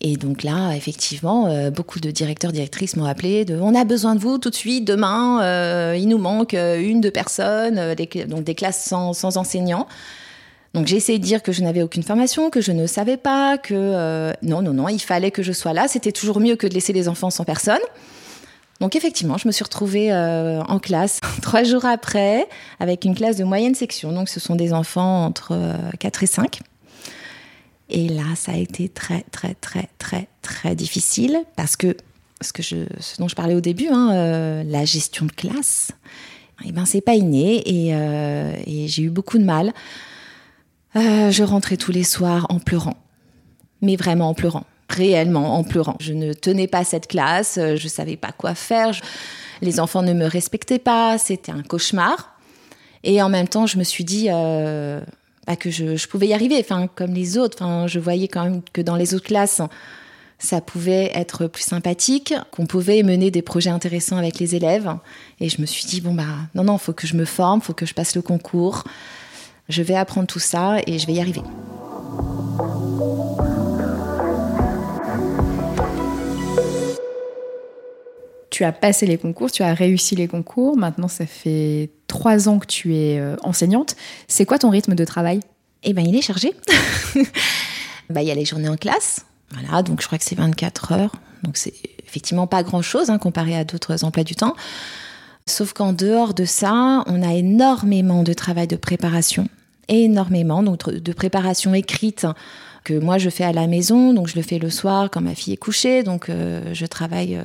Et 0.04 0.16
donc 0.16 0.42
là, 0.42 0.74
effectivement, 0.74 1.46
euh, 1.46 1.70
beaucoup 1.70 2.00
de 2.00 2.10
directeurs, 2.10 2.50
directrices 2.50 2.96
m'ont 2.96 3.04
appelé 3.04 3.44
de 3.44 3.56
on 3.60 3.72
a 3.72 3.84
besoin 3.84 4.16
de 4.16 4.20
vous 4.20 4.36
tout 4.36 4.50
de 4.50 4.54
suite, 4.54 4.84
demain, 4.84 5.40
euh, 5.42 5.96
il 5.96 6.08
nous 6.08 6.18
manque 6.18 6.54
euh, 6.54 6.80
une, 6.82 7.00
deux 7.00 7.12
personnes, 7.12 7.80
donc 8.26 8.42
des 8.42 8.54
classes 8.56 8.84
sans, 8.84 9.36
enseignants. 9.36 9.86
Donc 10.74 10.88
j'ai 10.88 10.96
essayé 10.96 11.20
de 11.20 11.24
dire 11.24 11.40
que 11.40 11.52
je 11.52 11.62
n'avais 11.62 11.82
aucune 11.82 12.02
formation, 12.02 12.50
que 12.50 12.60
je 12.60 12.72
ne 12.72 12.88
savais 12.88 13.16
pas, 13.16 13.58
que 13.58 14.32
non, 14.42 14.60
non, 14.60 14.72
non, 14.72 14.88
il 14.88 14.98
fallait 14.98 15.30
que 15.30 15.42
je 15.42 15.52
sois 15.52 15.72
là. 15.72 15.86
C'était 15.86 16.12
toujours 16.12 16.40
mieux 16.40 16.56
que 16.56 16.66
de 16.66 16.74
laisser 16.74 16.92
les 16.92 17.08
enfants 17.08 17.30
sans 17.30 17.44
personne. 17.44 17.78
Donc 18.80 18.96
effectivement, 18.96 19.36
je 19.36 19.46
me 19.46 19.52
suis 19.52 19.62
retrouvée 19.62 20.12
en 20.12 20.78
classe 20.78 21.20
trois 21.42 21.62
jours 21.62 21.84
après 21.84 22.48
avec 22.80 23.04
une 23.04 23.14
classe 23.14 23.36
de 23.36 23.44
moyenne 23.44 23.74
section. 23.74 24.12
Donc 24.12 24.30
ce 24.30 24.40
sont 24.40 24.56
des 24.56 24.72
enfants 24.72 25.26
entre 25.26 25.54
4 26.00 26.22
et 26.22 26.26
5. 26.26 26.60
Et 27.92 28.08
là, 28.08 28.34
ça 28.34 28.52
a 28.52 28.56
été 28.56 28.88
très, 28.88 29.22
très, 29.30 29.54
très, 29.54 29.90
très, 29.98 30.26
très 30.40 30.74
difficile 30.74 31.44
parce 31.56 31.76
que 31.76 31.94
ce, 32.40 32.86
dont 33.18 33.28
je 33.28 33.34
parlais 33.34 33.54
au 33.54 33.60
début, 33.60 33.88
hein, 33.88 34.10
euh, 34.12 34.62
la 34.64 34.86
gestion 34.86 35.26
de 35.26 35.32
classe, 35.32 35.92
eh 36.64 36.72
ben, 36.72 36.86
c'est 36.86 37.02
pas 37.02 37.14
inné 37.14 37.62
et, 37.66 37.94
euh, 37.94 38.54
j'ai 38.86 39.02
eu 39.02 39.10
beaucoup 39.10 39.36
de 39.36 39.44
mal. 39.44 39.74
Euh, 40.96 41.30
je 41.30 41.42
rentrais 41.42 41.76
tous 41.76 41.92
les 41.92 42.02
soirs 42.02 42.46
en 42.48 42.60
pleurant, 42.60 42.96
mais 43.82 43.96
vraiment 43.96 44.30
en 44.30 44.34
pleurant, 44.34 44.64
réellement 44.88 45.58
en 45.58 45.62
pleurant. 45.62 45.96
Je 46.00 46.14
ne 46.14 46.32
tenais 46.32 46.68
pas 46.68 46.84
cette 46.84 47.08
classe, 47.08 47.58
je 47.58 47.88
savais 47.88 48.16
pas 48.16 48.32
quoi 48.32 48.54
faire. 48.54 48.98
les 49.60 49.80
enfants 49.80 50.02
ne 50.02 50.14
me 50.14 50.24
respectaient 50.24 50.78
pas, 50.78 51.18
c'était 51.18 51.52
un 51.52 51.62
cauchemar. 51.62 52.38
Et 53.04 53.20
en 53.20 53.28
même 53.28 53.48
temps, 53.48 53.66
je 53.66 53.76
me 53.76 53.84
suis 53.84 54.04
dit 54.04 54.28
bah, 55.46 55.56
que 55.56 55.70
je, 55.70 55.96
je, 55.96 56.08
pouvais 56.08 56.28
y 56.28 56.34
arriver, 56.34 56.56
enfin, 56.60 56.88
comme 56.94 57.14
les 57.14 57.38
autres. 57.38 57.58
Enfin, 57.60 57.86
je 57.86 57.98
voyais 57.98 58.28
quand 58.28 58.44
même 58.44 58.62
que 58.72 58.80
dans 58.80 58.96
les 58.96 59.14
autres 59.14 59.26
classes, 59.26 59.60
ça 60.38 60.60
pouvait 60.60 61.10
être 61.14 61.46
plus 61.46 61.62
sympathique, 61.62 62.34
qu'on 62.50 62.66
pouvait 62.66 63.02
mener 63.02 63.30
des 63.30 63.42
projets 63.42 63.70
intéressants 63.70 64.16
avec 64.16 64.38
les 64.38 64.56
élèves. 64.56 64.92
Et 65.40 65.48
je 65.48 65.60
me 65.60 65.66
suis 65.66 65.84
dit, 65.84 66.00
bon, 66.00 66.14
bah, 66.14 66.24
non, 66.54 66.64
non, 66.64 66.78
faut 66.78 66.92
que 66.92 67.06
je 67.06 67.16
me 67.16 67.24
forme, 67.24 67.60
faut 67.60 67.74
que 67.74 67.86
je 67.86 67.94
passe 67.94 68.16
le 68.16 68.22
concours. 68.22 68.84
Je 69.68 69.82
vais 69.82 69.94
apprendre 69.94 70.26
tout 70.26 70.40
ça 70.40 70.78
et 70.86 70.98
je 70.98 71.06
vais 71.06 71.14
y 71.14 71.20
arriver. 71.20 71.42
Tu 78.62 78.66
as 78.66 78.70
passé 78.70 79.06
les 79.06 79.18
concours, 79.18 79.50
tu 79.50 79.64
as 79.64 79.74
réussi 79.74 80.14
les 80.14 80.28
concours. 80.28 80.76
Maintenant, 80.76 81.08
ça 81.08 81.26
fait 81.26 81.90
trois 82.06 82.48
ans 82.48 82.60
que 82.60 82.66
tu 82.68 82.94
es 82.94 83.18
euh, 83.18 83.34
enseignante. 83.42 83.96
C'est 84.28 84.46
quoi 84.46 84.56
ton 84.60 84.70
rythme 84.70 84.94
de 84.94 85.04
travail? 85.04 85.40
Eh 85.82 85.92
bien, 85.92 86.04
il 86.04 86.14
est 86.14 86.22
chargé. 86.22 86.54
bah, 88.08 88.22
il 88.22 88.28
y 88.28 88.30
a 88.30 88.36
les 88.36 88.44
journées 88.44 88.68
en 88.68 88.76
classe. 88.76 89.26
Voilà, 89.50 89.82
donc 89.82 90.00
je 90.00 90.06
crois 90.06 90.16
que 90.16 90.22
c'est 90.22 90.36
24 90.36 90.92
heures. 90.92 91.10
Donc 91.42 91.56
c'est 91.56 91.72
effectivement 92.06 92.46
pas 92.46 92.62
grand-chose 92.62 93.10
hein, 93.10 93.18
comparé 93.18 93.56
à 93.56 93.64
d'autres 93.64 94.04
emplois 94.04 94.22
du 94.22 94.36
temps. 94.36 94.54
Sauf 95.48 95.72
qu'en 95.72 95.92
dehors 95.92 96.32
de 96.32 96.44
ça, 96.44 97.02
on 97.08 97.20
a 97.20 97.34
énormément 97.34 98.22
de 98.22 98.32
travail 98.32 98.68
de 98.68 98.76
préparation. 98.76 99.48
Énormément, 99.88 100.62
donc 100.62 100.88
de 100.88 101.12
préparation 101.12 101.74
écrite 101.74 102.28
que 102.84 102.98
moi 102.98 103.18
je 103.18 103.30
fais 103.30 103.44
à 103.44 103.52
la 103.52 103.66
maison, 103.66 104.12
donc 104.12 104.28
je 104.28 104.36
le 104.36 104.42
fais 104.42 104.58
le 104.58 104.70
soir 104.70 105.10
quand 105.10 105.20
ma 105.20 105.34
fille 105.34 105.52
est 105.52 105.58
couchée, 105.58 106.02
donc 106.02 106.28
euh, 106.28 106.62
je 106.72 106.86
travaille 106.86 107.36
euh, 107.36 107.42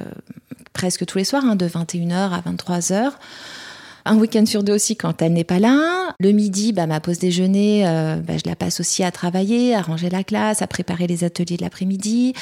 presque 0.74 1.06
tous 1.06 1.18
les 1.18 1.24
soirs, 1.24 1.44
hein, 1.46 1.56
de 1.56 1.68
21h 1.68 2.32
à 2.32 2.42
23h. 2.42 3.12
Un 4.06 4.18
week-end 4.18 4.46
sur 4.46 4.64
deux 4.64 4.74
aussi 4.74 4.96
quand 4.96 5.22
elle 5.22 5.34
n'est 5.34 5.44
pas 5.44 5.60
là. 5.60 6.14
Le 6.20 6.32
midi, 6.32 6.72
bah, 6.72 6.88
ma 6.88 7.02
pause 7.02 7.20
déjeuner, 7.20 7.86
euh, 7.86 8.16
bah, 8.16 8.36
je 8.38 8.50
la 8.50 8.56
passe 8.56 8.80
aussi 8.80 9.04
à 9.04 9.12
travailler, 9.12 9.76
à 9.76 9.82
ranger 9.82 10.10
la 10.10 10.24
classe, 10.24 10.62
à 10.62 10.68
préparer 10.68 11.08
les 11.08 11.24
ateliers 11.26 11.58
de 11.58 11.62
l'après-midi. 11.62 12.34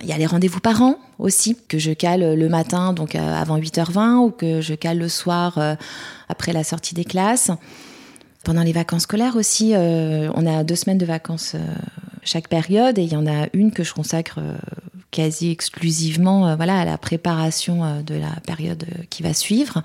Il 0.00 0.08
y 0.08 0.12
a 0.12 0.18
les 0.18 0.26
rendez-vous 0.26 0.60
parents 0.60 0.96
aussi, 1.18 1.56
que 1.68 1.78
je 1.78 1.92
cale 1.92 2.34
le 2.34 2.48
matin, 2.48 2.92
donc 2.92 3.14
avant 3.14 3.58
8h20, 3.58 4.16
ou 4.16 4.30
que 4.30 4.60
je 4.60 4.74
cale 4.74 4.98
le 4.98 5.08
soir 5.08 5.58
après 6.28 6.52
la 6.52 6.64
sortie 6.64 6.94
des 6.94 7.04
classes. 7.04 7.50
Pendant 8.42 8.62
les 8.62 8.72
vacances 8.72 9.02
scolaires 9.02 9.36
aussi, 9.36 9.74
on 9.76 10.46
a 10.46 10.64
deux 10.64 10.76
semaines 10.76 10.98
de 10.98 11.04
vacances 11.04 11.56
chaque 12.22 12.48
période 12.48 12.98
et 12.98 13.02
il 13.02 13.12
y 13.12 13.16
en 13.16 13.26
a 13.26 13.48
une 13.52 13.72
que 13.72 13.84
je 13.84 13.92
consacre 13.92 14.38
euh, 14.38 14.56
quasi 15.10 15.50
exclusivement 15.50 16.56
voilà, 16.56 16.80
à 16.80 16.84
la 16.84 16.98
préparation 16.98 18.02
de 18.02 18.14
la 18.14 18.40
période 18.46 18.86
qui 19.10 19.22
va 19.22 19.34
suivre. 19.34 19.82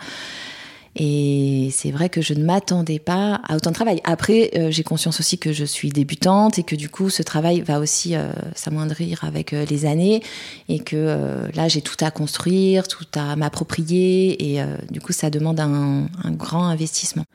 Et 0.96 1.70
c'est 1.74 1.92
vrai 1.92 2.10
que 2.10 2.22
je 2.22 2.34
ne 2.34 2.44
m'attendais 2.44 2.98
pas 2.98 3.42
à 3.48 3.56
autant 3.56 3.70
de 3.70 3.76
travail. 3.76 4.00
Après, 4.04 4.50
j'ai 4.72 4.84
conscience 4.84 5.20
aussi 5.20 5.38
que 5.38 5.54
je 5.54 5.66
suis 5.66 5.90
débutante 5.90 6.58
et 6.58 6.64
que 6.64 6.76
du 6.76 6.90
coup, 6.90 7.10
ce 7.12 7.22
travail 7.22 7.62
va 7.62 7.80
aussi 7.80 8.16
s'amoindrir 8.56 9.24
avec 9.24 9.52
les 9.52 9.86
années 9.86 10.24
et 10.70 10.80
que 10.80 11.52
là, 11.54 11.68
j'ai 11.68 11.82
tout 11.82 12.04
à 12.04 12.10
construire, 12.10 12.88
tout 12.88 13.06
à 13.14 13.36
m'approprier 13.36 14.56
et 14.56 14.64
du 14.90 15.00
coup, 15.00 15.14
ça 15.14 15.30
demande 15.30 15.60
un 15.60 16.08
grand 16.32 16.66
investissement. 16.66 17.26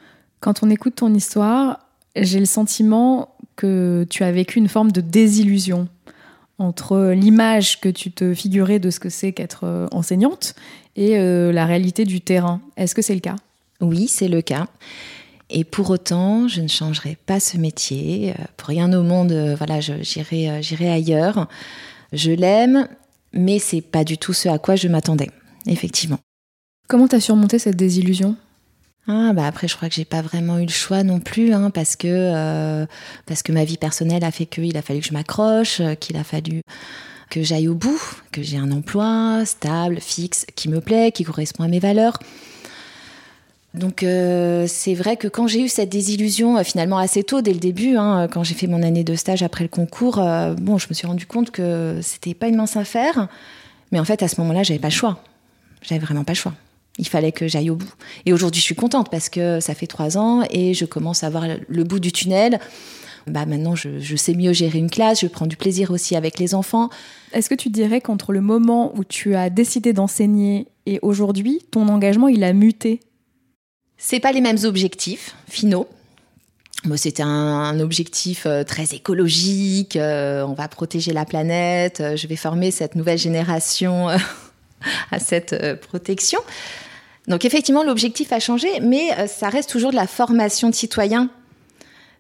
Quand 0.40 0.64
on 0.64 0.70
écoute 0.70 0.96
ton 0.96 1.14
histoire, 1.14 1.78
j'ai 2.16 2.40
le 2.40 2.46
sentiment 2.46 3.31
que 3.56 4.06
tu 4.08 4.24
as 4.24 4.32
vécu 4.32 4.58
une 4.58 4.68
forme 4.68 4.92
de 4.92 5.00
désillusion 5.00 5.88
entre 6.58 7.12
l'image 7.12 7.80
que 7.80 7.88
tu 7.88 8.12
te 8.12 8.34
figurais 8.34 8.78
de 8.78 8.90
ce 8.90 9.00
que 9.00 9.08
c'est 9.08 9.32
qu'être 9.32 9.64
euh, 9.64 9.88
enseignante 9.90 10.54
et 10.96 11.18
euh, 11.18 11.52
la 11.52 11.66
réalité 11.66 12.04
du 12.04 12.20
terrain. 12.20 12.60
Est-ce 12.76 12.94
que 12.94 13.02
c'est 13.02 13.14
le 13.14 13.20
cas? 13.20 13.36
Oui, 13.80 14.06
c'est 14.08 14.28
le 14.28 14.42
cas. 14.42 14.66
Et 15.50 15.64
pour 15.64 15.90
autant, 15.90 16.48
je 16.48 16.60
ne 16.60 16.68
changerai 16.68 17.18
pas 17.26 17.40
ce 17.40 17.58
métier. 17.58 18.30
Euh, 18.30 18.44
pour 18.56 18.68
rien 18.68 18.92
au 18.92 19.02
monde, 19.02 19.32
voilà, 19.58 19.80
j'irai, 19.80 20.62
j'irai 20.62 20.90
ailleurs. 20.90 21.48
Je 22.12 22.30
l'aime, 22.30 22.88
mais 23.32 23.58
c'est 23.58 23.80
pas 23.80 24.04
du 24.04 24.18
tout 24.18 24.32
ce 24.32 24.48
à 24.48 24.58
quoi 24.58 24.76
je 24.76 24.88
m'attendais, 24.88 25.30
effectivement. 25.66 26.18
Comment 26.88 27.08
tu 27.08 27.16
as 27.16 27.20
surmonté 27.20 27.58
cette 27.58 27.76
désillusion? 27.76 28.36
Ah 29.08 29.32
bah 29.32 29.46
après 29.46 29.66
je 29.66 29.74
crois 29.74 29.88
que 29.88 29.94
j'ai 29.96 30.04
pas 30.04 30.22
vraiment 30.22 30.58
eu 30.58 30.64
le 30.64 30.70
choix 30.70 31.02
non 31.02 31.18
plus 31.18 31.52
hein, 31.52 31.70
parce 31.70 31.96
que 31.96 32.06
euh, 32.08 32.86
parce 33.26 33.42
que 33.42 33.50
ma 33.50 33.64
vie 33.64 33.76
personnelle 33.76 34.22
a 34.22 34.30
fait 34.30 34.46
qu'il 34.46 34.76
a 34.76 34.82
fallu 34.82 35.00
que 35.00 35.06
je 35.06 35.12
m'accroche, 35.12 35.80
euh, 35.80 35.94
qu'il 35.96 36.16
a 36.16 36.22
fallu 36.22 36.62
que 37.28 37.42
j'aille 37.42 37.66
au 37.66 37.74
bout, 37.74 38.00
que 38.30 38.42
j'ai 38.42 38.58
un 38.58 38.70
emploi 38.70 39.44
stable, 39.44 40.00
fixe, 40.00 40.46
qui 40.54 40.68
me 40.68 40.80
plaît, 40.80 41.10
qui 41.10 41.24
correspond 41.24 41.64
à 41.64 41.68
mes 41.68 41.80
valeurs. 41.80 42.18
Donc 43.74 44.02
euh, 44.02 44.66
c'est 44.68 44.94
vrai 44.94 45.16
que 45.16 45.26
quand 45.26 45.48
j'ai 45.48 45.62
eu 45.64 45.68
cette 45.68 45.88
désillusion 45.88 46.62
finalement 46.62 46.98
assez 46.98 47.24
tôt 47.24 47.40
dès 47.40 47.54
le 47.54 47.58
début, 47.58 47.96
hein, 47.96 48.28
quand 48.30 48.44
j'ai 48.44 48.54
fait 48.54 48.68
mon 48.68 48.84
année 48.84 49.02
de 49.02 49.16
stage 49.16 49.42
après 49.42 49.64
le 49.64 49.68
concours, 49.68 50.16
bon 50.58 50.78
je 50.78 50.86
me 50.88 50.94
suis 50.94 51.08
rendu 51.08 51.26
compte 51.26 51.50
que 51.50 51.98
c'était 52.02 52.34
pas 52.34 52.46
une 52.46 52.56
mince 52.56 52.76
affaire, 52.76 53.28
mais 53.90 53.98
en 53.98 54.04
fait 54.04 54.22
à 54.22 54.28
ce 54.28 54.40
moment-là 54.42 54.62
j'avais 54.62 54.78
pas 54.78 54.88
le 54.88 54.94
choix, 54.94 55.18
j'avais 55.80 56.00
vraiment 56.04 56.22
pas 56.22 56.34
le 56.34 56.38
choix. 56.38 56.52
Il 57.02 57.08
fallait 57.08 57.32
que 57.32 57.48
j'aille 57.48 57.68
au 57.68 57.74
bout. 57.74 57.92
Et 58.26 58.32
aujourd'hui, 58.32 58.60
je 58.60 58.64
suis 58.64 58.76
contente 58.76 59.10
parce 59.10 59.28
que 59.28 59.58
ça 59.58 59.74
fait 59.74 59.88
trois 59.88 60.16
ans 60.16 60.44
et 60.50 60.72
je 60.72 60.84
commence 60.84 61.24
à 61.24 61.30
voir 61.30 61.46
le 61.66 61.82
bout 61.82 61.98
du 61.98 62.12
tunnel. 62.12 62.60
Bah 63.26 63.44
maintenant, 63.44 63.74
je, 63.74 64.14
sais 64.14 64.34
mieux 64.34 64.52
gérer 64.52 64.78
une 64.78 64.88
classe, 64.88 65.22
je 65.22 65.26
prends 65.26 65.48
du 65.48 65.56
plaisir 65.56 65.90
aussi 65.90 66.14
avec 66.14 66.38
les 66.38 66.54
enfants. 66.54 66.90
Est-ce 67.32 67.50
que 67.50 67.56
tu 67.56 67.70
dirais 67.70 68.00
qu'entre 68.00 68.32
le 68.32 68.40
moment 68.40 68.92
où 68.96 69.02
tu 69.02 69.34
as 69.34 69.50
décidé 69.50 69.92
d'enseigner 69.92 70.68
et 70.86 71.00
aujourd'hui, 71.02 71.60
ton 71.72 71.88
engagement, 71.88 72.28
il 72.28 72.44
a 72.44 72.52
muté? 72.52 73.00
C'est 73.98 74.20
pas 74.20 74.30
les 74.30 74.40
mêmes 74.40 74.58
objectifs 74.62 75.34
finaux. 75.48 75.88
Moi, 76.84 76.96
c'était 76.96 77.24
un, 77.24 77.78
objectif 77.80 78.44
euh, 78.46 78.64
très 78.64 78.92
écologique. 78.94 79.96
Euh, 79.96 80.44
on 80.44 80.54
va 80.54 80.66
protéger 80.66 81.12
la 81.12 81.24
planète. 81.24 82.00
Euh, 82.00 82.16
je 82.16 82.26
vais 82.26 82.34
former 82.34 82.72
cette 82.72 82.96
nouvelle 82.96 83.18
génération 83.18 84.08
à 85.12 85.18
cette 85.20 85.80
protection. 85.82 86.40
Donc 87.28 87.44
effectivement, 87.44 87.84
l'objectif 87.84 88.32
a 88.32 88.40
changé, 88.40 88.80
mais 88.80 89.12
euh, 89.18 89.26
ça 89.26 89.48
reste 89.48 89.70
toujours 89.70 89.90
de 89.90 89.96
la 89.96 90.06
formation 90.06 90.68
de 90.68 90.74
citoyens. 90.74 91.30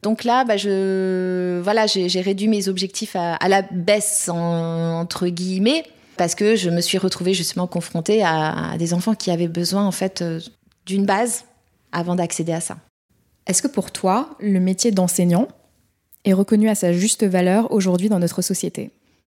Donc 0.02 0.24
là, 0.24 0.44
bah, 0.44 0.56
je, 0.56 1.60
voilà, 1.60 1.86
j'ai 1.86 2.20
réduit 2.20 2.48
mes 2.48 2.68
objectifs 2.68 3.14
à, 3.14 3.48
la 3.48 3.62
baisse, 3.62 4.28
entre 4.28 5.28
guillemets, 5.28 5.84
parce 6.16 6.34
que 6.34 6.56
je 6.56 6.70
me 6.70 6.80
suis 6.80 6.98
retrouvée 6.98 7.34
justement 7.34 7.68
confrontée 7.68 8.22
à, 8.24 8.74
des 8.78 8.94
enfants 8.94 9.14
qui 9.14 9.30
avaient 9.30 9.48
besoin 9.48 9.86
en 9.86 9.92
fait 9.92 10.22
euh, 10.22 10.40
d'une 10.86 11.06
base 11.06 11.44
avant 11.92 12.16
d'accéder 12.16 12.52
à 12.52 12.60
ça. 12.60 12.78
Est-ce 13.46 13.62
que 13.62 13.68
pour 13.68 13.92
toi, 13.92 14.30
le 14.40 14.58
métier 14.58 14.90
d'enseignant 14.90 15.46
est 16.24 16.32
reconnu 16.32 16.68
à 16.68 16.74
sa 16.74 16.92
juste 16.92 17.24
valeur 17.24 17.70
aujourd'hui 17.72 18.08
dans 18.08 18.18
notre 18.18 18.42
société? 18.42 18.90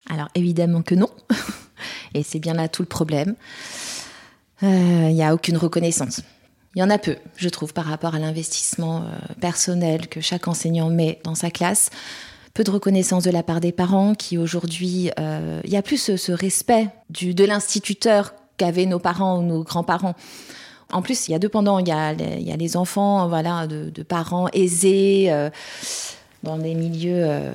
Alors 0.09 0.29
évidemment 0.37 0.83
que 0.83 0.95
non, 0.95 1.11
et 2.15 2.23
c'est 2.23 2.39
bien 2.39 2.55
là 2.55 2.69
tout 2.69 2.83
le 2.83 2.89
problème 2.89 3.35
il 4.63 4.69
euh, 4.69 5.13
n'y 5.13 5.23
a 5.23 5.35
aucune 5.35 5.57
reconnaissance. 5.57 6.23
Il 6.75 6.81
y 6.81 6.83
en 6.83 6.91
a 6.91 6.99
peu, 6.99 7.17
je 7.37 7.49
trouve, 7.49 7.73
par 7.73 7.87
rapport 7.87 8.15
à 8.15 8.19
l'investissement 8.19 8.99
euh, 8.99 9.35
personnel 9.41 10.09
que 10.09 10.21
chaque 10.21 10.49
enseignant 10.49 10.91
met 10.91 11.19
dans 11.25 11.35
sa 11.35 11.51
classe. 11.51 11.91
Peu 12.55 12.65
de 12.65 12.71
reconnaissance 12.71 13.25
de 13.25 13.31
la 13.31 13.43
part 13.43 13.61
des 13.61 13.73
parents 13.73 14.15
qui 14.15 14.39
aujourd'hui, 14.39 15.11
euh, 15.19 15.61
il 15.65 15.71
y 15.71 15.77
a 15.77 15.83
plus 15.83 16.17
ce, 16.17 16.33
respect 16.33 16.89
du, 17.09 17.35
de 17.35 17.45
l'instituteur 17.45 18.35
qu'avaient 18.57 18.87
nos 18.87 18.99
parents 18.99 19.39
ou 19.39 19.43
nos 19.43 19.63
grands-parents. 19.63 20.15
En 20.93 21.03
plus, 21.03 21.29
il 21.29 21.33
y 21.33 21.35
a 21.35 21.39
deux 21.39 21.49
pendant. 21.49 21.79
Il 21.79 21.89
y 21.89 21.93
a, 21.93 22.13
les 22.13 22.77
enfants 22.77 23.29
voilà, 23.29 23.69
de 23.69 24.03
parents 24.03 24.49
aisés 24.53 25.33
dans 26.43 26.59
des 26.59 26.75
milieux 26.75 27.53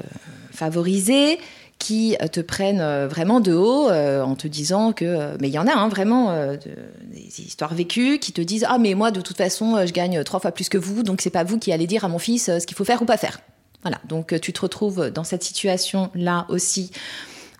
favorisés 0.53 1.37
qui 1.85 2.17
euh, 2.19 2.27
te 2.27 2.39
prennent 2.39 2.81
euh, 2.81 3.07
vraiment 3.07 3.39
de 3.39 3.53
haut 3.53 3.91
euh, 3.91 4.23
en 4.23 4.33
te 4.33 4.47
disant 4.47 4.91
que 4.91 5.37
mais 5.39 5.49
il 5.49 5.53
y 5.53 5.59
en 5.59 5.67
a 5.67 5.73
hein, 5.73 5.87
vraiment 5.87 6.35
des 6.55 7.41
histoires 7.41 7.75
vécues 7.75 8.17
qui 8.17 8.31
te 8.31 8.41
disent 8.41 8.65
ah 8.67 8.79
mais 8.79 8.95
moi 8.95 9.11
de 9.11 9.21
toute 9.21 9.37
façon 9.37 9.85
je 9.85 9.93
gagne 9.93 10.23
trois 10.23 10.39
fois 10.39 10.51
plus 10.51 10.67
que 10.67 10.79
vous 10.79 11.03
donc 11.03 11.21
c'est 11.21 11.29
pas 11.29 11.43
vous 11.43 11.59
qui 11.59 11.71
allez 11.71 11.85
dire 11.85 12.03
à 12.03 12.07
mon 12.07 12.17
fils 12.17 12.45
ce 12.45 12.65
qu'il 12.65 12.75
faut 12.75 12.85
faire 12.85 13.03
ou 13.03 13.05
pas 13.05 13.17
faire. 13.17 13.39
Voilà. 13.83 13.99
Donc 14.09 14.39
tu 14.41 14.51
te 14.51 14.61
retrouves 14.61 15.11
dans 15.11 15.23
cette 15.23 15.43
situation 15.43 16.09
là 16.15 16.47
aussi 16.49 16.89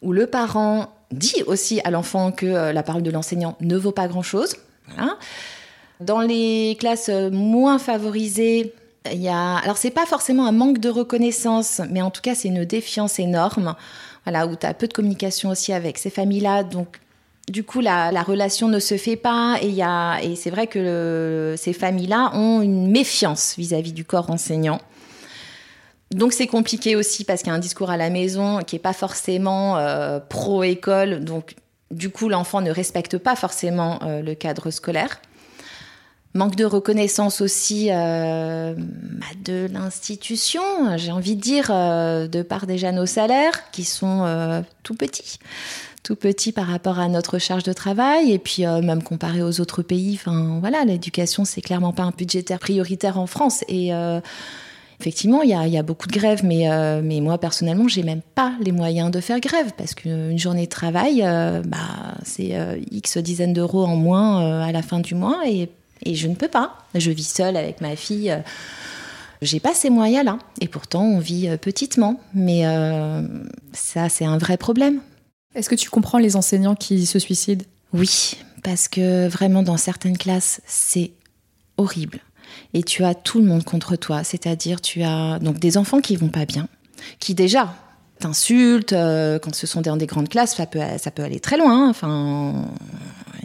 où 0.01 0.11
le 0.11 0.25
parent 0.25 0.89
dit 1.11 1.43
aussi 1.45 1.79
à 1.83 1.91
l'enfant 1.91 2.31
que 2.31 2.71
la 2.71 2.83
parole 2.83 3.03
de 3.03 3.11
l'enseignant 3.11 3.55
ne 3.61 3.77
vaut 3.77 3.91
pas 3.91 4.07
grand 4.07 4.23
chose 4.23 4.55
dans 5.99 6.21
les 6.21 6.75
classes 6.79 7.11
moins 7.31 7.77
favorisées 7.77 8.73
il 9.11 9.21
y 9.21 9.29
a, 9.29 9.57
alors 9.57 9.77
c'est 9.77 9.91
pas 9.91 10.05
forcément 10.05 10.45
un 10.45 10.51
manque 10.51 10.79
de 10.79 10.89
reconnaissance, 10.89 11.81
mais 11.89 12.01
en 12.01 12.11
tout 12.11 12.21
cas 12.21 12.35
c'est 12.35 12.47
une 12.47 12.65
défiance 12.65 13.19
énorme, 13.19 13.75
voilà, 14.25 14.47
où 14.47 14.55
tu 14.55 14.65
as 14.65 14.73
peu 14.73 14.87
de 14.87 14.93
communication 14.93 15.49
aussi 15.49 15.73
avec 15.73 15.97
ces 15.97 16.09
familles-là, 16.09 16.63
donc 16.63 16.99
du 17.47 17.63
coup 17.63 17.79
la, 17.79 18.09
relation 18.23 18.67
ne 18.67 18.79
se 18.79 18.97
fait 18.97 19.15
pas 19.15 19.57
et 19.61 19.69
y 19.69 19.81
a, 19.81 20.19
et 20.21 20.35
c'est 20.35 20.49
vrai 20.49 20.67
que 20.67 21.55
ces 21.57 21.73
familles-là 21.73 22.31
ont 22.33 22.61
une 22.61 22.89
méfiance 22.89 23.55
vis-à-vis 23.57 23.93
du 23.93 24.05
corps 24.05 24.29
enseignant. 24.29 24.79
Donc 26.11 26.33
c'est 26.33 26.47
compliqué 26.47 26.95
aussi 26.95 27.23
parce 27.23 27.41
qu'il 27.41 27.49
y 27.49 27.51
a 27.51 27.55
un 27.55 27.59
discours 27.59 27.89
à 27.89 27.97
la 27.97 28.09
maison 28.09 28.59
qui 28.59 28.75
est 28.75 28.79
pas 28.79 28.93
forcément 28.93 29.77
euh, 29.77 30.19
pro 30.19 30.63
école, 30.63 31.23
donc 31.23 31.55
du 31.91 32.09
coup 32.09 32.29
l'enfant 32.29 32.61
ne 32.61 32.71
respecte 32.71 33.17
pas 33.17 33.35
forcément 33.35 33.99
euh, 34.03 34.21
le 34.21 34.35
cadre 34.35 34.71
scolaire. 34.71 35.19
Manque 36.35 36.57
de 36.57 36.65
reconnaissance 36.65 37.39
aussi 37.39 37.87
euh, 37.91 38.73
bah, 38.75 39.25
de 39.45 39.69
l'institution, 39.71 40.61
j'ai 40.97 41.13
envie 41.13 41.37
de 41.37 41.41
dire, 41.41 41.69
euh, 41.69 42.27
de 42.27 42.41
par 42.41 42.67
déjà 42.67 42.91
nos 42.91 43.05
salaires 43.05 43.71
qui 43.71 43.85
sont 43.85 44.25
euh, 44.25 44.61
tout 44.83 44.95
petits, 44.95 45.39
tout 46.03 46.17
petits 46.17 46.51
par 46.51 46.67
rapport 46.67 46.99
à 46.99 47.07
notre 47.07 47.39
charge 47.39 47.63
de 47.63 47.71
travail 47.71 48.33
et 48.33 48.37
puis 48.37 48.65
même 48.65 49.01
comparé 49.01 49.43
aux 49.43 49.61
autres 49.61 49.81
pays. 49.81 50.19
Enfin 50.19 50.57
voilà, 50.59 50.83
l'éducation 50.83 51.45
c'est 51.45 51.61
clairement 51.61 51.93
pas 51.93 52.03
un 52.03 52.11
budgétaire 52.11 52.59
prioritaire 52.59 53.17
en 53.17 53.27
France 53.27 53.63
et 53.69 53.91
Effectivement, 55.01 55.41
il 55.41 55.49
y, 55.49 55.77
a, 55.77 55.83
beaucoup 55.83 56.07
de 56.07 56.13
grèves, 56.13 56.45
mais, 56.45 56.69
mais 57.01 57.19
moi 57.19 57.37
personnellement, 57.37 57.89
j'ai 57.89 58.01
même 58.01 58.21
pas 58.33 58.53
les 58.61 58.71
moyens 58.71 59.11
de 59.11 59.19
faire 59.19 59.41
grève 59.41 59.71
parce 59.77 59.93
qu'une 59.93 60.39
journée 60.39 60.65
de 60.65 60.69
travail, 60.69 61.21
bah, 61.65 62.15
c'est 62.23 62.57
X 62.91 63.17
dizaines 63.17 63.51
d'euros 63.51 63.83
en 63.83 63.97
moins 63.97 64.61
à 64.61 64.71
la 64.71 64.81
fin 64.81 65.01
du 65.01 65.13
mois 65.13 65.41
et 65.45 65.69
et 66.03 66.15
je 66.15 66.27
ne 66.27 66.35
peux 66.35 66.47
pas. 66.47 66.77
Je 66.93 67.11
vis 67.11 67.27
seule 67.27 67.57
avec 67.57 67.81
ma 67.81 67.95
fille. 67.95 68.31
Euh, 68.31 68.39
j'ai 69.41 69.59
pas 69.59 69.73
ces 69.73 69.89
moyens-là. 69.89 70.39
Et 70.61 70.67
pourtant, 70.67 71.03
on 71.03 71.19
vit 71.19 71.47
euh, 71.47 71.57
petitement. 71.57 72.19
Mais 72.33 72.65
euh, 72.65 73.21
ça, 73.73 74.09
c'est 74.09 74.25
un 74.25 74.37
vrai 74.37 74.57
problème. 74.57 75.01
Est-ce 75.53 75.69
que 75.69 75.75
tu 75.75 75.89
comprends 75.89 76.17
les 76.17 76.35
enseignants 76.35 76.75
qui 76.75 77.05
se 77.05 77.19
suicident? 77.19 77.63
Oui, 77.93 78.37
parce 78.63 78.87
que 78.87 79.27
vraiment, 79.27 79.63
dans 79.63 79.77
certaines 79.77 80.17
classes, 80.17 80.61
c'est 80.65 81.11
horrible. 81.77 82.19
Et 82.73 82.83
tu 82.83 83.03
as 83.03 83.15
tout 83.15 83.39
le 83.39 83.45
monde 83.45 83.63
contre 83.63 83.95
toi. 83.95 84.23
C'est-à-dire, 84.23 84.81
tu 84.81 85.03
as 85.03 85.39
donc 85.39 85.59
des 85.59 85.77
enfants 85.77 86.01
qui 86.01 86.15
vont 86.17 86.29
pas 86.29 86.45
bien, 86.45 86.67
qui 87.19 87.35
déjà 87.35 87.73
t'insultent. 88.19 88.93
quand 88.93 89.55
ce 89.55 89.67
sont 89.67 89.81
dans 89.81 89.97
des 89.97 90.07
grandes 90.07 90.29
classes, 90.29 90.55
ça 90.55 90.65
peut, 90.65 90.79
ça 90.97 91.11
peut 91.11 91.23
aller 91.23 91.39
très 91.39 91.57
loin. 91.57 91.89
Enfin, 91.89 92.65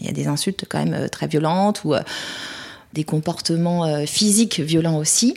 il 0.01 0.07
y 0.07 0.09
a 0.09 0.13
des 0.13 0.27
insultes 0.27 0.65
quand 0.69 0.79
même 0.79 0.95
euh, 0.95 1.09
très 1.09 1.27
violentes 1.27 1.85
ou 1.85 1.95
euh, 1.95 2.01
des 2.93 3.05
comportements 3.05 3.85
euh, 3.85 4.07
physiques 4.07 4.61
violents 4.61 4.99
aussi. 4.99 5.35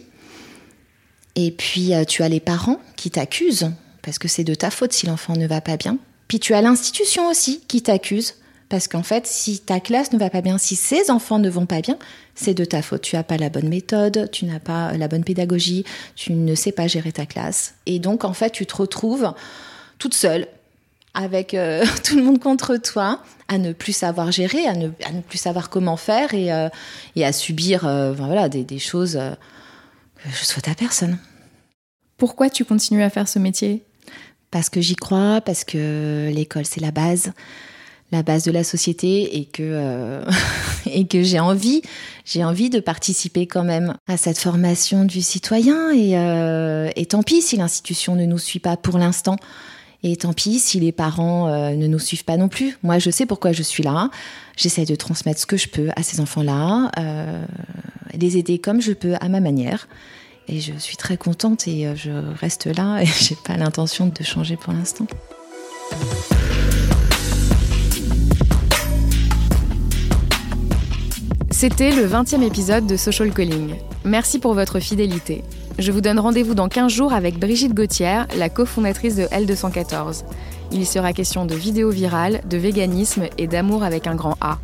Et 1.36 1.52
puis 1.52 1.94
tu 2.08 2.22
as 2.22 2.30
les 2.30 2.40
parents 2.40 2.80
qui 2.96 3.10
t'accusent 3.10 3.72
parce 4.04 4.20
que 4.20 4.28
c'est 4.28 4.44
de 4.44 4.54
ta 4.54 4.70
faute 4.70 4.94
si 4.94 5.08
l'enfant 5.08 5.36
ne 5.36 5.48
va 5.48 5.62
pas 5.62 5.78
bien. 5.78 5.98
Puis 6.28 6.40
tu 6.40 6.54
as 6.54 6.62
l'institution 6.62 7.28
aussi 7.28 7.62
qui 7.68 7.82
t'accuse 7.82 8.36
parce 8.70 8.88
qu'en 8.88 9.02
fait, 9.02 9.26
si 9.26 9.60
ta 9.60 9.80
classe 9.80 10.14
ne 10.14 10.20
va 10.20 10.30
pas 10.30 10.42
bien, 10.42 10.60
si 10.60 10.76
ces 10.76 11.10
enfants 11.10 11.40
ne 11.40 11.50
vont 11.50 11.66
pas 11.66 11.82
bien, 11.82 11.98
c'est 12.36 12.54
de 12.54 12.66
ta 12.66 12.84
faute. 12.84 13.02
Tu 13.02 13.16
n'as 13.16 13.24
pas 13.24 13.38
la 13.38 13.50
bonne 13.50 13.68
méthode, 13.68 14.30
tu 14.32 14.46
n'as 14.46 14.60
pas 14.60 14.96
la 14.98 15.08
bonne 15.08 15.24
pédagogie, 15.24 15.86
tu 16.16 16.34
ne 16.34 16.56
sais 16.56 16.72
pas 16.72 16.88
gérer 16.88 17.12
ta 17.12 17.26
classe. 17.26 17.76
Et 17.88 17.98
donc, 18.00 18.26
en 18.26 18.34
fait, 18.34 18.52
tu 18.52 18.66
te 18.68 18.76
retrouves 18.76 19.34
toute 19.98 20.14
seule 20.14 20.48
avec 21.14 21.54
euh, 21.54 21.86
tout 22.04 22.16
le 22.16 22.24
monde 22.24 22.40
contre 22.40 22.78
toi, 22.78 23.22
à 23.48 23.58
ne 23.58 23.74
plus 23.74 23.94
savoir 23.94 24.32
gérer, 24.32 24.66
à 24.66 24.74
ne, 24.74 24.90
plus 25.28 25.38
savoir 25.38 25.70
comment 25.70 25.98
faire 25.98 26.34
et, 26.34 26.52
euh, 26.52 26.70
à 27.18 27.32
subir 27.32 27.86
euh, 27.86 28.14
voilà, 28.14 28.50
des, 28.50 28.80
choses 28.80 29.14
que 29.14 30.30
je 30.30 30.46
souhaite 30.46 30.68
à 30.68 30.76
personne. 30.76 31.18
Pourquoi 32.18 32.50
tu 32.50 32.66
continues 32.66 33.04
à 33.04 33.10
faire 33.10 33.28
ce 33.28 33.40
métier? 33.40 33.84
Parce 34.52 34.70
que 34.70 34.82
j'y 34.82 34.96
crois, 34.96 35.42
parce 35.42 35.64
que 35.64 36.30
l'école 36.34 36.66
c'est 36.66 36.80
la 36.80 36.92
base, 36.92 37.32
la 38.12 38.22
base 38.22 38.44
de 38.44 38.52
la 38.52 38.64
société 38.64 39.38
et 39.38 39.46
que, 39.46 40.22
et 40.86 41.08
que 41.08 41.24
j'ai 41.24 41.40
envie, 41.40 41.82
j'ai 42.24 42.44
envie 42.44 42.70
de 42.70 42.80
participer 42.80 43.48
quand 43.48 43.64
même 43.64 43.96
à 44.08 44.16
cette 44.16 44.38
formation 44.38 45.06
du 45.06 45.22
citoyen 45.22 45.92
et, 45.92 46.14
et 46.96 47.06
tant 47.08 47.24
pis 47.24 47.42
si 47.42 47.58
l'institution 47.58 48.16
ne 48.16 48.26
nous 48.26 48.38
suit 48.38 48.60
pas 48.60 48.78
pour 48.78 49.00
l'instant. 49.00 49.38
Et 50.06 50.18
tant 50.18 50.34
pis 50.34 50.60
si 50.60 50.82
les 50.82 50.92
parents 50.92 51.48
euh, 51.48 51.76
ne 51.76 51.88
nous 51.88 52.00
suivent 52.00 52.26
pas 52.26 52.36
non 52.36 52.50
plus. 52.50 52.78
Moi, 52.84 53.00
je 53.00 53.10
sais 53.10 53.26
pourquoi 53.26 53.54
je 53.54 53.64
suis 53.64 53.84
là. 53.84 54.10
J'essaie 54.58 54.84
de 54.84 54.96
transmettre 54.96 55.40
ce 55.40 55.46
que 55.46 55.56
je 55.56 55.70
peux 55.70 55.90
à 55.96 56.04
ces 56.04 56.20
enfants-là, 56.20 56.92
euh, 57.00 57.46
les 58.14 58.38
aider 58.38 58.60
comme 58.60 58.82
je 58.82 58.92
peux 58.92 59.16
à 59.22 59.30
ma 59.30 59.40
manière. 59.40 59.88
Et 60.50 60.60
je 60.60 60.74
suis 60.78 60.98
très 60.98 61.16
contente 61.16 61.70
et 61.70 61.88
euh, 61.88 61.96
je 61.96 62.12
reste 62.38 62.66
là 62.66 63.00
et 63.02 63.06
j'ai 63.06 63.36
pas 63.36 63.56
l'intention 63.56 64.08
de 64.08 64.24
changer 64.24 64.58
pour 64.58 64.74
l'instant. 64.74 65.08
C'était 71.50 71.92
le 71.92 72.06
20e 72.06 72.42
épisode 72.46 72.88
de 72.88 72.98
Social 72.98 73.34
Calling. 73.34 73.76
Merci 74.04 74.40
pour 74.40 74.54
votre 74.54 74.82
fidélité. 74.82 75.44
Je 75.80 75.92
vous 75.92 76.02
donne 76.02 76.20
rendez-vous 76.20 76.54
dans 76.54 76.68
15 76.68 76.92
jours 76.92 77.14
avec 77.14 77.40
Brigitte 77.40 77.74
Gauthier, 77.74 78.22
la 78.38 78.50
cofondatrice 78.50 79.16
de 79.16 79.24
L214. 79.24 80.24
Il 80.72 80.86
sera 80.86 81.14
question 81.14 81.46
de 81.46 81.56
vidéos 81.56 81.90
virales, 81.90 82.42
de 82.48 82.58
véganisme 82.58 83.24
et 83.38 83.48
d'amour 83.48 83.84
avec 83.84 84.06
un 84.06 84.16
grand 84.16 84.38
A. 84.40 84.60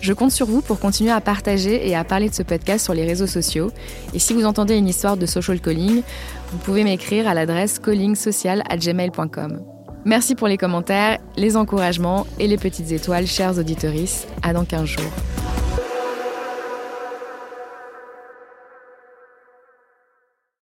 Je 0.00 0.12
compte 0.12 0.32
sur 0.32 0.46
vous 0.46 0.60
pour 0.60 0.80
continuer 0.80 1.12
à 1.12 1.20
partager 1.20 1.88
et 1.88 1.94
à 1.94 2.04
parler 2.04 2.28
de 2.28 2.34
ce 2.34 2.42
podcast 2.42 2.84
sur 2.84 2.94
les 2.94 3.04
réseaux 3.04 3.26
sociaux. 3.26 3.70
Et 4.14 4.18
si 4.18 4.32
vous 4.32 4.44
entendez 4.44 4.76
une 4.76 4.88
histoire 4.88 5.16
de 5.16 5.26
social 5.26 5.60
calling, 5.60 6.02
vous 6.50 6.58
pouvez 6.58 6.84
m'écrire 6.84 7.28
à 7.28 7.34
l'adresse 7.34 7.78
callingsocial@gmail.com. 7.78 9.60
Merci 10.04 10.34
pour 10.34 10.48
les 10.48 10.56
commentaires, 10.56 11.18
les 11.36 11.56
encouragements 11.56 12.26
et 12.38 12.48
les 12.48 12.56
petites 12.56 12.90
étoiles, 12.90 13.26
chers 13.26 13.58
auditorices. 13.58 14.26
À 14.42 14.52
dans 14.52 14.64
15 14.64 14.86
jours. 14.86 15.12